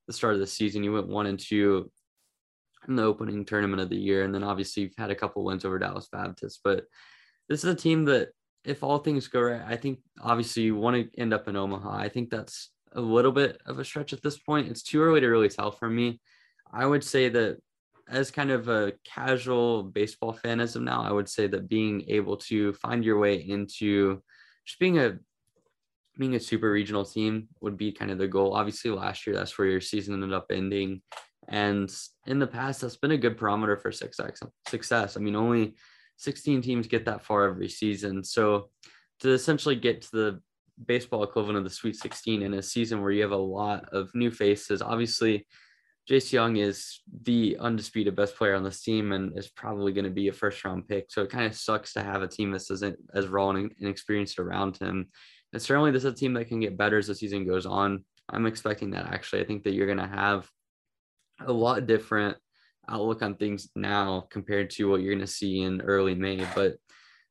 the 0.08 0.12
start 0.12 0.34
of 0.34 0.40
the 0.40 0.46
season, 0.46 0.82
you 0.82 0.92
went 0.92 1.06
one 1.06 1.26
and 1.26 1.38
two 1.38 1.90
in 2.88 2.96
the 2.96 3.04
opening 3.04 3.44
tournament 3.44 3.80
of 3.80 3.90
the 3.90 3.96
year, 3.96 4.24
and 4.24 4.34
then 4.34 4.42
obviously 4.42 4.82
you've 4.82 4.98
had 4.98 5.12
a 5.12 5.14
couple 5.14 5.44
wins 5.44 5.64
over 5.64 5.78
Dallas 5.78 6.08
Baptist. 6.10 6.60
But 6.64 6.84
this 7.48 7.62
is 7.62 7.70
a 7.70 7.76
team 7.76 8.04
that, 8.06 8.30
if 8.64 8.82
all 8.82 8.98
things 8.98 9.28
go 9.28 9.42
right, 9.42 9.62
I 9.64 9.76
think 9.76 10.00
obviously 10.20 10.64
you 10.64 10.74
want 10.74 10.96
to 10.96 11.20
end 11.20 11.32
up 11.32 11.46
in 11.46 11.54
Omaha. 11.54 11.96
I 11.96 12.08
think 12.08 12.30
that's 12.30 12.70
a 12.92 13.00
little 13.00 13.32
bit 13.32 13.60
of 13.66 13.78
a 13.78 13.84
stretch 13.84 14.12
at 14.12 14.22
this 14.22 14.38
point. 14.38 14.68
It's 14.68 14.82
too 14.82 15.00
early 15.00 15.20
to 15.20 15.28
really 15.28 15.48
tell 15.48 15.70
for 15.70 15.88
me. 15.88 16.20
I 16.72 16.86
would 16.86 17.04
say 17.04 17.28
that 17.28 17.58
as 18.08 18.30
kind 18.30 18.50
of 18.50 18.68
a 18.68 18.92
casual 19.04 19.82
baseball 19.82 20.32
fan 20.32 20.60
as 20.60 20.76
of 20.76 20.82
now, 20.82 21.02
I 21.02 21.12
would 21.12 21.28
say 21.28 21.46
that 21.46 21.68
being 21.68 22.04
able 22.08 22.36
to 22.38 22.72
find 22.74 23.04
your 23.04 23.18
way 23.18 23.36
into 23.36 24.22
just 24.66 24.78
being 24.78 24.98
a 24.98 25.18
being 26.16 26.36
a 26.36 26.40
super 26.40 26.70
regional 26.70 27.04
team 27.04 27.48
would 27.60 27.76
be 27.76 27.90
kind 27.90 28.10
of 28.10 28.18
the 28.18 28.28
goal. 28.28 28.54
Obviously, 28.54 28.90
last 28.90 29.26
year 29.26 29.34
that's 29.34 29.58
where 29.58 29.68
your 29.68 29.80
season 29.80 30.14
ended 30.14 30.32
up 30.32 30.46
ending, 30.50 31.02
and 31.48 31.94
in 32.26 32.38
the 32.38 32.46
past 32.46 32.80
that's 32.80 32.96
been 32.96 33.12
a 33.12 33.18
good 33.18 33.38
parameter 33.38 33.80
for 33.80 33.90
success. 33.90 34.40
Success. 34.68 35.16
I 35.16 35.20
mean, 35.20 35.36
only 35.36 35.74
16 36.18 36.62
teams 36.62 36.86
get 36.86 37.06
that 37.06 37.24
far 37.24 37.48
every 37.48 37.68
season, 37.68 38.22
so 38.22 38.70
to 39.20 39.30
essentially 39.30 39.76
get 39.76 40.02
to 40.02 40.10
the 40.12 40.40
baseball 40.86 41.22
equivalent 41.22 41.58
of 41.58 41.64
the 41.64 41.70
Sweet 41.70 41.96
16 41.96 42.42
in 42.42 42.54
a 42.54 42.62
season 42.62 43.00
where 43.00 43.12
you 43.12 43.22
have 43.22 43.30
a 43.30 43.36
lot 43.36 43.88
of 43.92 44.14
new 44.14 44.30
faces, 44.30 44.82
obviously 44.82 45.46
Jace 46.08 46.32
Jung 46.32 46.56
is 46.56 47.00
the 47.22 47.56
undisputed 47.58 48.14
best 48.14 48.36
player 48.36 48.54
on 48.54 48.62
this 48.62 48.82
team 48.82 49.12
and 49.12 49.36
is 49.38 49.48
probably 49.48 49.92
going 49.92 50.04
to 50.04 50.10
be 50.10 50.28
a 50.28 50.32
first 50.32 50.62
round 50.64 50.86
pick. 50.86 51.06
So 51.08 51.22
it 51.22 51.30
kind 51.30 51.46
of 51.46 51.56
sucks 51.56 51.94
to 51.94 52.02
have 52.02 52.22
a 52.22 52.28
team 52.28 52.50
that 52.50 52.70
isn't 52.70 52.98
as 53.14 53.26
raw 53.26 53.50
and 53.50 53.72
inexperienced 53.80 54.38
around 54.38 54.76
him. 54.76 55.08
And 55.52 55.62
certainly 55.62 55.92
this 55.92 56.04
is 56.04 56.12
a 56.12 56.16
team 56.16 56.34
that 56.34 56.48
can 56.48 56.60
get 56.60 56.76
better 56.76 56.98
as 56.98 57.06
the 57.06 57.14
season 57.14 57.46
goes 57.46 57.64
on. 57.64 58.04
I'm 58.28 58.46
expecting 58.46 58.90
that 58.90 59.06
actually. 59.06 59.42
I 59.42 59.46
think 59.46 59.64
that 59.64 59.72
you're 59.72 59.86
going 59.86 59.98
to 59.98 60.06
have 60.06 60.48
a 61.40 61.52
lot 61.52 61.86
different 61.86 62.36
outlook 62.88 63.22
on 63.22 63.36
things 63.36 63.70
now 63.74 64.26
compared 64.30 64.70
to 64.70 64.90
what 64.90 65.00
you're 65.00 65.14
going 65.14 65.26
to 65.26 65.32
see 65.32 65.62
in 65.62 65.80
early 65.80 66.14
May. 66.14 66.46
But 66.54 66.74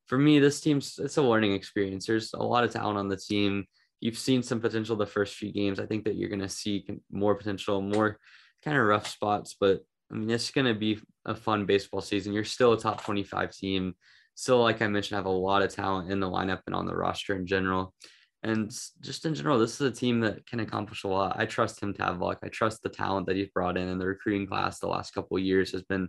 for 0.06 0.18
me, 0.18 0.40
this 0.40 0.60
team's 0.60 0.98
it's 0.98 1.16
a 1.16 1.22
learning 1.22 1.52
experience. 1.52 2.06
There's 2.06 2.32
a 2.34 2.42
lot 2.42 2.64
of 2.64 2.72
talent 2.72 2.98
on 2.98 3.08
the 3.08 3.16
team. 3.16 3.66
You've 4.00 4.18
seen 4.18 4.42
some 4.42 4.60
potential 4.60 4.96
the 4.96 5.06
first 5.06 5.36
few 5.36 5.52
games. 5.52 5.78
I 5.78 5.86
think 5.86 6.04
that 6.04 6.16
you're 6.16 6.28
going 6.28 6.40
to 6.40 6.48
see 6.48 6.84
more 7.10 7.34
potential, 7.34 7.80
more 7.80 8.18
kind 8.64 8.76
of 8.76 8.84
rough 8.84 9.06
spots, 9.06 9.56
but 9.58 9.80
I 10.10 10.14
mean, 10.14 10.30
it's 10.30 10.50
going 10.50 10.66
to 10.66 10.74
be 10.74 11.00
a 11.24 11.34
fun 11.34 11.66
baseball 11.66 12.00
season. 12.00 12.32
You're 12.32 12.44
still 12.44 12.72
a 12.72 12.80
top 12.80 13.02
25 13.02 13.52
team. 13.52 13.94
Still, 14.34 14.60
like 14.60 14.82
I 14.82 14.88
mentioned, 14.88 15.16
have 15.16 15.26
a 15.26 15.30
lot 15.30 15.62
of 15.62 15.74
talent 15.74 16.10
in 16.10 16.20
the 16.20 16.28
lineup 16.28 16.60
and 16.66 16.74
on 16.74 16.86
the 16.86 16.96
roster 16.96 17.36
in 17.36 17.46
general. 17.46 17.94
And 18.42 18.70
just 19.00 19.24
in 19.24 19.34
general, 19.34 19.58
this 19.58 19.80
is 19.80 19.90
a 19.90 19.90
team 19.90 20.20
that 20.20 20.46
can 20.46 20.60
accomplish 20.60 21.04
a 21.04 21.08
lot. 21.08 21.36
I 21.38 21.46
trust 21.46 21.78
Tim 21.78 21.94
Tadlock. 21.94 22.38
I 22.42 22.48
trust 22.48 22.82
the 22.82 22.90
talent 22.90 23.26
that 23.26 23.36
he's 23.36 23.48
brought 23.48 23.78
in, 23.78 23.88
and 23.88 24.00
the 24.00 24.06
recruiting 24.06 24.46
class 24.46 24.78
the 24.78 24.86
last 24.86 25.14
couple 25.14 25.38
of 25.38 25.42
years 25.42 25.72
has 25.72 25.82
been 25.82 26.08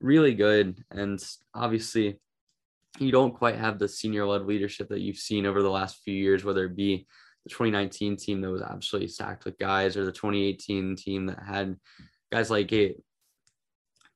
really 0.00 0.34
good. 0.34 0.84
And 0.90 1.22
obviously, 1.54 2.20
you 2.98 3.10
don't 3.10 3.34
quite 3.34 3.56
have 3.56 3.78
the 3.78 3.88
senior 3.88 4.26
led 4.26 4.42
leadership 4.42 4.88
that 4.88 5.00
you've 5.00 5.16
seen 5.16 5.46
over 5.46 5.62
the 5.62 5.70
last 5.70 6.00
few 6.04 6.14
years, 6.14 6.44
whether 6.44 6.66
it 6.66 6.76
be 6.76 7.06
the 7.44 7.50
2019 7.50 8.16
team 8.16 8.40
that 8.40 8.50
was 8.50 8.62
absolutely 8.62 9.08
stacked 9.08 9.44
with 9.44 9.58
guys, 9.58 9.96
or 9.96 10.04
the 10.04 10.12
2018 10.12 10.96
team 10.96 11.26
that 11.26 11.42
had 11.42 11.76
guys 12.32 12.50
like 12.50 12.68
Gabe, 12.68 12.96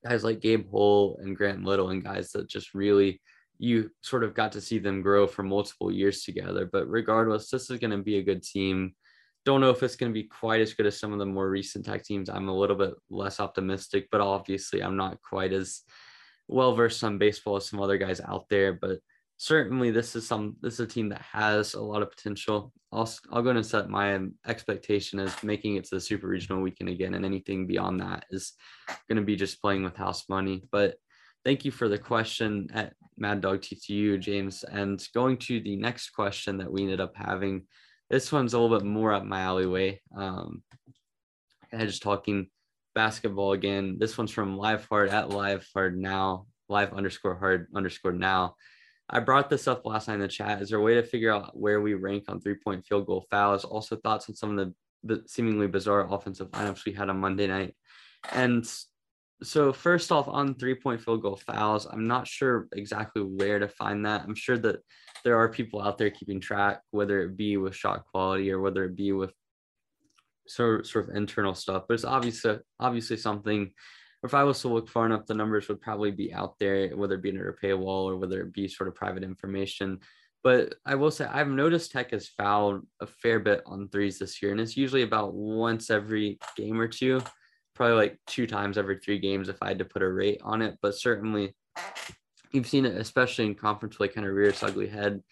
guys 0.07 0.25
like 0.25 0.41
Gabe 0.41 0.69
Holt 0.71 1.21
and 1.21 1.37
Grant 1.37 1.65
Little, 1.65 1.91
and 1.91 2.05
guys 2.05 2.31
that 2.33 2.49
just 2.49 2.75
really 2.75 3.21
you 3.59 3.91
sort 4.03 4.25
of 4.25 4.35
got 4.35 4.53
to 4.53 4.61
see 4.61 4.79
them 4.79 5.03
grow 5.03 5.27
for 5.27 5.43
multiple 5.43 5.91
years 5.91 6.23
together. 6.23 6.69
But 6.71 6.89
regardless, 6.89 7.51
this 7.51 7.71
is 7.71 7.79
going 7.79 7.93
to 7.93 7.99
be 7.99 8.19
a 8.19 8.23
good 8.23 8.43
team. 8.43 8.95
Don't 9.45 9.61
know 9.61 9.71
if 9.71 9.83
it's 9.83 9.97
going 9.97 10.11
to 10.11 10.15
be 10.15 10.29
quite 10.29 10.61
as 10.61 10.73
good 10.75 10.87
as 10.87 10.99
some 10.99 11.13
of 11.13 11.19
the 11.19 11.27
more 11.27 11.49
recent 11.49 11.85
tech 11.85 12.03
teams. 12.03 12.29
I'm 12.29 12.49
a 12.49 12.57
little 12.57 12.77
bit 12.77 12.95
less 13.11 13.41
optimistic, 13.41 14.09
but 14.11 14.21
obviously, 14.21 14.83
I'm 14.83 14.97
not 14.97 15.21
quite 15.23 15.53
as 15.53 15.83
well 16.49 16.75
versed 16.75 17.05
on 17.05 17.19
baseball 17.19 17.57
as 17.57 17.69
some 17.69 17.81
other 17.81 17.99
guys 17.99 18.21
out 18.21 18.47
there. 18.49 18.73
But 18.73 18.99
certainly 19.45 19.91
this 19.91 20.17
is 20.17 20.27
some 20.27 20.57
this 20.63 20.75
is 20.75 20.81
a 20.81 20.87
team 20.87 21.11
that 21.11 21.21
has 21.21 21.75
a 21.75 21.81
lot 21.81 22.01
of 22.01 22.11
potential. 22.11 22.73
I'll 22.91 23.11
I'll 23.31 23.43
go 23.43 23.51
and 23.51 23.67
set 23.67 23.91
my 23.91 24.19
expectation 24.47 25.21
as 25.21 25.43
making 25.43 25.77
it 25.77 25.85
to 25.85 25.97
the 25.97 26.01
super 26.01 26.27
regional 26.27 26.63
weekend 26.63 26.89
again, 26.89 27.13
and 27.13 27.27
anything 27.27 27.67
beyond 27.67 28.01
that 28.01 28.25
is 28.31 28.55
going 29.07 29.19
to 29.19 29.23
be 29.23 29.37
just 29.37 29.61
playing 29.61 29.85
with 29.85 29.97
house 29.97 30.31
money. 30.31 30.63
But 30.73 30.95
thank 31.45 31.67
you 31.67 31.71
for 31.71 31.89
the 31.89 31.99
question 31.99 32.69
at 32.73 32.95
Mad 33.19 33.43
Dog 33.43 33.61
TTU, 33.61 34.19
James. 34.19 34.65
And 34.65 35.07
going 35.15 35.37
to 35.39 35.61
the 35.61 35.77
next 35.77 36.11
question 36.11 36.57
that 36.59 36.73
we 36.73 36.83
ended 36.83 37.03
up 37.03 37.13
having, 37.15 37.67
this 38.09 38.33
one's 38.33 38.55
a 38.55 38.59
little 38.59 38.79
bit 38.79 38.87
more 38.87 39.13
up 39.13 39.25
my 39.25 39.41
alleyway. 39.41 40.01
Um, 40.17 40.63
I 41.71 41.85
just 41.85 42.03
talking 42.03 42.49
basketball 42.95 43.53
again. 43.53 43.99
This 43.99 44.17
one's 44.17 44.31
from 44.31 44.57
Live 44.57 44.87
Hard 44.87 45.11
at 45.11 45.29
Live 45.29 45.67
Hard 45.75 45.99
now, 45.99 46.47
live 46.71 46.95
underscore 46.95 47.37
hard 47.37 47.67
underscore 47.75 48.13
now. 48.13 48.55
I 49.11 49.21
brought 49.21 49.51
this 49.51 49.69
up 49.69 49.85
last 49.85 50.09
night 50.09 50.15
in 50.15 50.21
the 50.21 50.29
chat. 50.29 50.63
Is 50.63 50.71
there 50.71 50.79
a 50.79 50.83
way 50.83 50.95
to 50.95 51.03
figure 51.03 51.33
out 51.33 51.57
where 51.57 51.81
we 51.81 51.95
rank 51.95 52.25
on 52.29 52.41
three 52.41 52.57
point 52.57 52.87
field 52.87 53.07
goal 53.07 53.27
fouls? 53.31 53.65
Also, 53.65 53.97
thoughts 53.97 54.29
on 54.29 54.35
some 54.35 54.59
of 54.59 54.75
the 55.03 55.23
seemingly 55.27 55.67
bizarre 55.67 56.13
offensive 56.13 56.51
lineups 56.53 56.85
we 56.85 56.93
had 56.93 57.11
on 57.11 57.21
Monday 57.21 57.47
night. 57.47 57.75
And 58.33 58.67
so, 59.43 59.73
first 59.73 60.11
off, 60.11 60.27
on 60.27 60.55
three 60.55 60.75
point 60.75 61.03
field 61.03 61.23
goal 61.23 61.37
fouls, 61.37 61.87
I'm 61.87 62.07
not 62.07 62.27
sure 62.27 62.67
exactly 62.73 63.23
where 63.23 63.59
to 63.59 63.69
find 63.69 64.07
that. 64.07 64.23
I'm 64.23 64.35
sure 64.35 64.57
that 64.59 64.81
there 65.23 65.39
are 65.39 65.49
people 65.49 65.83
out 65.83 65.99
there 65.99 66.11
keeping 66.11 66.41
track, 66.41 66.81
whether 66.91 67.21
it 67.23 67.37
be 67.37 67.57
with 67.57 67.75
shot 67.75 68.05
quality 68.07 68.51
or 68.51 68.61
whether 68.61 68.85
it 68.85 68.97
be 68.97 69.13
with 69.13 69.33
sort 70.47 70.87
sort 70.87 71.09
of 71.09 71.17
internal 71.17 71.55
stuff. 71.55 71.85
But 71.89 71.95
it's 71.95 72.05
obviously 72.05 72.59
obviously 72.81 73.19
something 73.19 73.73
if 74.25 74.35
I 74.35 74.43
was 74.43 74.61
to 74.63 74.69
look 74.69 74.89
far 74.89 75.05
enough, 75.07 75.27
the 75.27 75.35
numbers 75.35 75.69
would 75.69 75.83
probably 75.83 76.11
be 76.11 76.33
out 76.33 76.59
there, 76.59 76.89
whether 76.97 77.17
it 77.17 77.23
be 77.23 77.31
under 77.31 77.51
a 77.51 77.57
paywall 77.57 78.05
or 78.05 78.17
whether 78.17 78.41
it 78.41 78.53
be 78.53 78.69
sort 78.69 78.89
of 78.89 78.95
private 78.95 79.23
information. 79.23 80.01
But 80.43 80.75
I 80.85 80.95
will 80.95 81.11
say 81.11 81.27
I've 81.27 81.49
noticed 81.49 81.93
Tech 81.93 82.11
has 82.13 82.29
fouled 82.29 82.87
a 83.01 83.07
fair 83.07 83.39
bit 83.39 83.63
on 83.67 83.89
threes 83.89 84.19
this 84.19 84.43
year, 84.43 84.53
and 84.53 84.61
it's 84.61 84.77
usually 84.77 85.03
about 85.03 85.35
once 85.35 85.91
every 85.91 86.39
game 86.57 86.81
or 86.81 86.89
two, 86.89 87.23
probably 87.75 87.97
like 87.97 88.19
two 88.27 88.47
times 88.47 88.79
every 88.79 88.99
three 88.99 89.19
games 89.19 89.49
if 89.49 89.63
I 89.63 89.69
had 89.69 89.79
to 89.79 89.85
put 89.85 90.03
a 90.03 90.11
rate 90.11 90.41
on 90.43 90.63
it. 90.63 90.77
But 90.81 90.95
certainly, 90.95 91.55
you've 92.53 92.69
seen 92.69 92.87
it, 92.87 92.97
especially 92.97 93.47
in 93.47 93.55
conference 93.55 93.97
play, 93.97 94.09
kind 94.09 94.27
of 94.27 94.35
rear 94.35 94.49
its 94.49 94.63
ugly 94.63 94.89
head. 94.89 95.23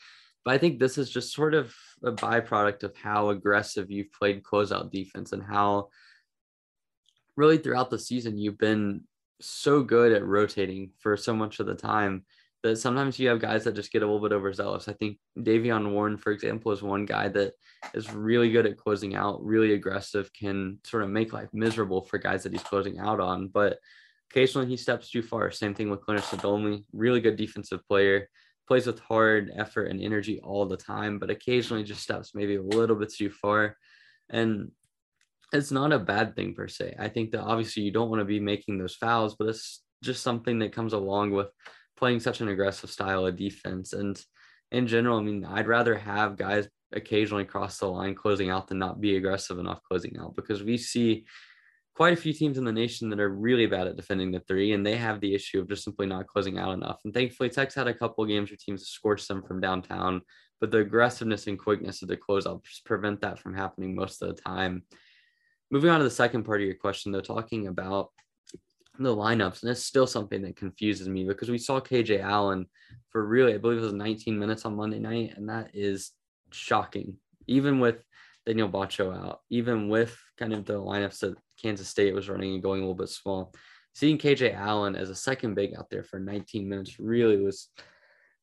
But 0.44 0.55
I 0.55 0.59
think 0.59 0.78
this 0.78 0.98
is 0.98 1.11
just 1.11 1.33
sort 1.33 1.55
of 1.55 1.74
a 2.05 2.12
byproduct 2.12 2.83
of 2.83 2.96
how 2.96 3.31
aggressive 3.31 3.90
you've 3.90 4.12
played 4.12 4.42
closeout 4.42 4.90
defense 4.90 5.33
and 5.33 5.42
how 5.42 5.88
really 7.42 7.59
throughout 7.59 7.90
the 7.90 7.98
season 7.98 8.38
you've 8.38 8.57
been 8.59 9.00
so 9.40 9.83
good 9.83 10.12
at 10.12 10.24
rotating 10.24 10.90
for 11.00 11.16
so 11.16 11.35
much 11.35 11.59
of 11.59 11.66
the 11.66 11.74
time 11.74 12.24
that 12.62 12.76
sometimes 12.76 13.18
you 13.18 13.28
have 13.28 13.40
guys 13.40 13.64
that 13.64 13.74
just 13.74 13.90
get 13.90 14.05
a 14.05 14.07
little 14.07 14.20
bit 14.20 14.33
overzealous. 14.33 14.87
I 14.87 14.92
think 14.92 15.18
Davion 15.37 15.90
Warren, 15.90 16.16
for 16.16 16.31
example, 16.31 16.70
is 16.70 16.81
one 16.81 17.05
guy 17.05 17.26
that 17.31 17.55
is 17.94 18.12
really 18.12 18.52
good 18.52 18.64
at 18.64 18.76
closing 18.76 19.16
out, 19.16 19.44
really 19.44 19.72
aggressive, 19.72 20.33
can 20.33 20.78
sort 20.85 21.02
of 21.02 21.11
make 21.11 21.33
life 21.33 21.48
miserable 21.52 22.02
for 22.02 22.18
guys 22.18 22.44
that 22.44 22.52
he's 22.52 22.62
closing 22.62 23.00
out 23.00 23.18
on. 23.18 23.48
But 23.48 23.81
occasionally 24.31 24.68
he 24.68 24.76
steps 24.76 25.11
too 25.11 25.22
far. 25.22 25.50
Same 25.50 25.74
thing 25.74 25.90
with 25.90 26.02
Clarence 26.02 26.26
Nadolny, 26.26 26.85
really 26.92 27.20
good 27.20 27.35
defensive 27.35 27.85
player, 27.88 28.28
plays 28.68 28.87
with 28.87 29.00
hard 29.00 29.50
effort 29.57 29.90
and 29.90 30.00
energy 30.00 30.38
all 30.44 30.64
the 30.64 30.76
time, 30.76 31.18
but 31.18 31.31
occasionally 31.31 31.83
just 31.83 32.05
steps 32.05 32.37
maybe 32.37 32.55
a 32.55 32.62
little 32.62 32.94
bit 32.94 33.12
too 33.12 33.31
far. 33.31 33.76
And 34.31 34.70
it's 35.52 35.70
not 35.70 35.92
a 35.92 35.98
bad 35.98 36.34
thing 36.34 36.54
per 36.54 36.68
se. 36.68 36.96
I 36.98 37.08
think 37.08 37.30
that 37.32 37.42
obviously 37.42 37.82
you 37.82 37.90
don't 37.90 38.08
want 38.08 38.20
to 38.20 38.24
be 38.24 38.40
making 38.40 38.78
those 38.78 38.94
fouls, 38.94 39.36
but 39.38 39.48
it's 39.48 39.82
just 40.02 40.22
something 40.22 40.58
that 40.60 40.72
comes 40.72 40.92
along 40.92 41.32
with 41.32 41.48
playing 41.96 42.20
such 42.20 42.40
an 42.40 42.48
aggressive 42.48 42.90
style 42.90 43.26
of 43.26 43.36
defense. 43.36 43.92
And 43.92 44.20
in 44.70 44.86
general, 44.86 45.18
I 45.18 45.22
mean, 45.22 45.44
I'd 45.44 45.68
rather 45.68 45.94
have 45.94 46.36
guys 46.36 46.68
occasionally 46.92 47.44
cross 47.44 47.78
the 47.78 47.86
line 47.86 48.14
closing 48.14 48.50
out 48.50 48.68
than 48.68 48.78
not 48.78 49.00
be 49.00 49.16
aggressive 49.16 49.58
enough 49.58 49.80
closing 49.82 50.16
out 50.18 50.36
because 50.36 50.62
we 50.62 50.76
see 50.76 51.24
quite 51.94 52.12
a 52.14 52.20
few 52.20 52.32
teams 52.32 52.56
in 52.56 52.64
the 52.64 52.72
nation 52.72 53.10
that 53.10 53.20
are 53.20 53.28
really 53.28 53.66
bad 53.66 53.86
at 53.86 53.96
defending 53.96 54.32
the 54.32 54.40
three, 54.40 54.72
and 54.72 54.84
they 54.84 54.96
have 54.96 55.20
the 55.20 55.34
issue 55.34 55.60
of 55.60 55.68
just 55.68 55.84
simply 55.84 56.06
not 56.06 56.26
closing 56.26 56.58
out 56.58 56.72
enough. 56.72 57.00
And 57.04 57.12
thankfully, 57.12 57.50
Tech's 57.50 57.74
had 57.74 57.86
a 57.86 57.94
couple 57.94 58.24
games 58.24 58.50
where 58.50 58.56
teams 58.58 58.88
scorched 58.88 59.28
them 59.28 59.42
from 59.42 59.60
downtown, 59.60 60.22
but 60.60 60.70
the 60.70 60.78
aggressiveness 60.78 61.46
and 61.46 61.58
quickness 61.58 62.00
of 62.00 62.08
the 62.08 62.16
closeout 62.16 62.64
just 62.64 62.86
prevent 62.86 63.20
that 63.20 63.38
from 63.38 63.54
happening 63.54 63.94
most 63.94 64.22
of 64.22 64.34
the 64.34 64.42
time 64.42 64.84
moving 65.72 65.90
on 65.90 65.98
to 65.98 66.04
the 66.04 66.11
second 66.11 66.44
part 66.44 66.61
of 66.61 66.66
your 66.66 66.76
question, 66.76 67.11
though, 67.11 67.22
talking 67.22 67.66
about 67.66 68.11
the 68.98 69.14
lineups, 69.14 69.62
and 69.62 69.70
it's 69.70 69.82
still 69.82 70.06
something 70.06 70.42
that 70.42 70.54
confuses 70.54 71.08
me 71.08 71.24
because 71.24 71.50
we 71.50 71.56
saw 71.56 71.80
KJ 71.80 72.20
Allen 72.20 72.66
for 73.08 73.26
really, 73.26 73.54
I 73.54 73.58
believe 73.58 73.78
it 73.78 73.85
was 73.85 73.94
19 73.94 74.38
minutes 74.38 74.66
on 74.66 74.76
Monday 74.76 74.98
night, 74.98 75.32
and 75.35 75.48
that 75.48 75.70
is 75.72 76.11
shocking. 76.52 77.16
Even 77.46 77.80
with 77.80 78.04
Daniel 78.44 78.68
Batcho 78.68 79.16
out, 79.16 79.40
even 79.48 79.88
with 79.88 80.16
kind 80.38 80.52
of 80.52 80.66
the 80.66 80.74
lineups 80.74 81.20
that 81.20 81.38
Kansas 81.61 81.88
State 81.88 82.14
was 82.14 82.28
running 82.28 82.52
and 82.52 82.62
going 82.62 82.80
a 82.80 82.82
little 82.82 82.94
bit 82.94 83.08
small, 83.08 83.54
seeing 83.94 84.18
KJ 84.18 84.54
Allen 84.54 84.94
as 84.94 85.08
a 85.08 85.14
second 85.14 85.54
big 85.54 85.74
out 85.74 85.88
there 85.88 86.04
for 86.04 86.20
19 86.20 86.68
minutes 86.68 87.00
really 87.00 87.38
was 87.38 87.68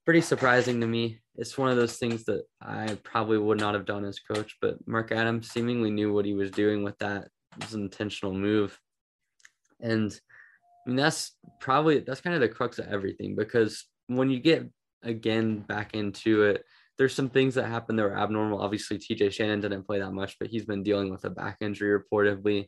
pretty 0.10 0.22
surprising 0.22 0.82
to 0.82 0.88
me. 0.88 1.20
It's 1.36 1.56
one 1.56 1.70
of 1.70 1.78
those 1.78 1.98
things 1.98 2.24
that 2.24 2.42
I 2.60 2.98
probably 3.04 3.38
would 3.38 3.60
not 3.60 3.76
have 3.76 3.86
done 3.86 4.04
as 4.06 4.18
coach, 4.18 4.58
but 4.60 4.76
Mark 4.88 5.12
Adams 5.12 5.52
seemingly 5.52 5.92
knew 5.92 6.12
what 6.12 6.26
he 6.26 6.34
was 6.34 6.50
doing 6.50 6.82
with 6.82 6.98
that. 6.98 7.26
It 7.56 7.64
was 7.64 7.76
an 7.76 7.84
intentional 7.84 8.34
move. 8.34 8.76
And 9.80 10.12
I 10.84 10.90
mean, 10.90 10.96
that's 10.96 11.34
probably 11.60 12.00
that's 12.00 12.22
kind 12.22 12.34
of 12.34 12.42
the 12.42 12.50
crux 12.50 12.80
of 12.80 12.88
everything 12.88 13.36
because 13.36 13.86
when 14.08 14.32
you 14.32 14.40
get 14.40 14.68
again 15.04 15.60
back 15.60 15.94
into 15.94 16.42
it, 16.42 16.64
there's 16.98 17.14
some 17.14 17.30
things 17.30 17.54
that 17.54 17.68
happened 17.68 18.00
that 18.00 18.04
were 18.06 18.18
abnormal. 18.18 18.64
Obviously, 18.64 18.98
TJ 18.98 19.32
Shannon 19.32 19.62
didn't 19.62 19.86
play 19.86 20.00
that 20.00 20.10
much, 20.10 20.38
but 20.40 20.50
he's 20.50 20.66
been 20.66 20.82
dealing 20.82 21.12
with 21.12 21.24
a 21.26 21.30
back 21.30 21.58
injury 21.62 21.96
reportedly, 21.96 22.66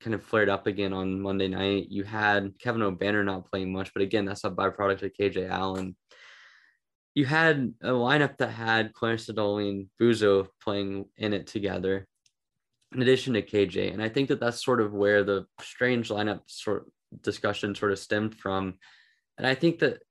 kind 0.00 0.14
of 0.14 0.24
flared 0.24 0.48
up 0.48 0.66
again 0.66 0.92
on 0.92 1.20
Monday 1.20 1.46
night. 1.46 1.86
You 1.90 2.02
had 2.02 2.58
Kevin 2.58 2.82
Obanor 2.82 3.24
not 3.24 3.48
playing 3.48 3.72
much, 3.72 3.92
but 3.94 4.02
again, 4.02 4.24
that's 4.24 4.42
a 4.42 4.50
byproduct 4.50 5.04
of 5.04 5.12
KJ 5.12 5.48
Allen 5.48 5.94
you 7.14 7.26
had 7.26 7.74
a 7.82 7.90
lineup 7.90 8.38
that 8.38 8.50
had 8.50 8.92
Clarence 8.92 9.26
Nadolny 9.26 9.68
and 9.68 9.86
Buzo 10.00 10.48
playing 10.62 11.06
in 11.16 11.34
it 11.34 11.46
together, 11.46 12.06
in 12.94 13.02
addition 13.02 13.34
to 13.34 13.42
KJ. 13.42 13.92
And 13.92 14.02
I 14.02 14.08
think 14.08 14.28
that 14.28 14.40
that's 14.40 14.64
sort 14.64 14.80
of 14.80 14.92
where 14.92 15.22
the 15.22 15.46
strange 15.60 16.08
lineup 16.08 16.40
sort 16.46 16.90
discussion 17.20 17.74
sort 17.74 17.92
of 17.92 17.98
stemmed 17.98 18.34
from. 18.34 18.74
And 19.36 19.46
I 19.46 19.54
think 19.54 19.80
that 19.80 20.02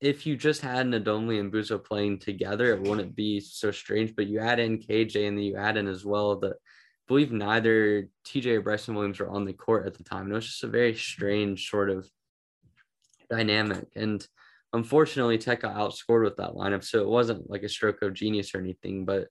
if 0.00 0.26
you 0.26 0.36
just 0.36 0.60
had 0.60 0.86
Nadolny 0.86 1.40
and 1.40 1.52
Buzo 1.52 1.82
playing 1.82 2.18
together, 2.18 2.72
it 2.72 2.82
wouldn't 2.82 3.16
be 3.16 3.40
so 3.40 3.70
strange. 3.70 4.14
But 4.14 4.26
you 4.26 4.38
add 4.38 4.60
in 4.60 4.78
KJ 4.78 5.26
and 5.26 5.36
then 5.36 5.44
you 5.44 5.56
add 5.56 5.76
in 5.76 5.88
as 5.88 6.04
well 6.04 6.36
that 6.40 6.52
I 6.52 7.06
believe 7.08 7.32
neither 7.32 8.08
TJ 8.26 8.46
or 8.56 8.60
Bryson 8.60 8.94
Williams 8.94 9.18
were 9.18 9.30
on 9.30 9.44
the 9.44 9.52
court 9.52 9.86
at 9.86 9.94
the 9.94 10.04
time. 10.04 10.22
And 10.22 10.32
It 10.32 10.36
was 10.36 10.46
just 10.46 10.64
a 10.64 10.68
very 10.68 10.94
strange 10.94 11.68
sort 11.68 11.90
of 11.90 12.08
dynamic. 13.30 13.86
And 13.96 14.26
unfortunately 14.74 15.38
Tech 15.38 15.60
got 15.60 15.76
outscored 15.76 16.24
with 16.24 16.36
that 16.36 16.54
lineup. 16.54 16.84
So 16.84 17.00
it 17.00 17.08
wasn't 17.08 17.48
like 17.48 17.62
a 17.62 17.68
stroke 17.68 18.02
of 18.02 18.12
genius 18.12 18.54
or 18.54 18.58
anything, 18.58 19.04
but 19.04 19.28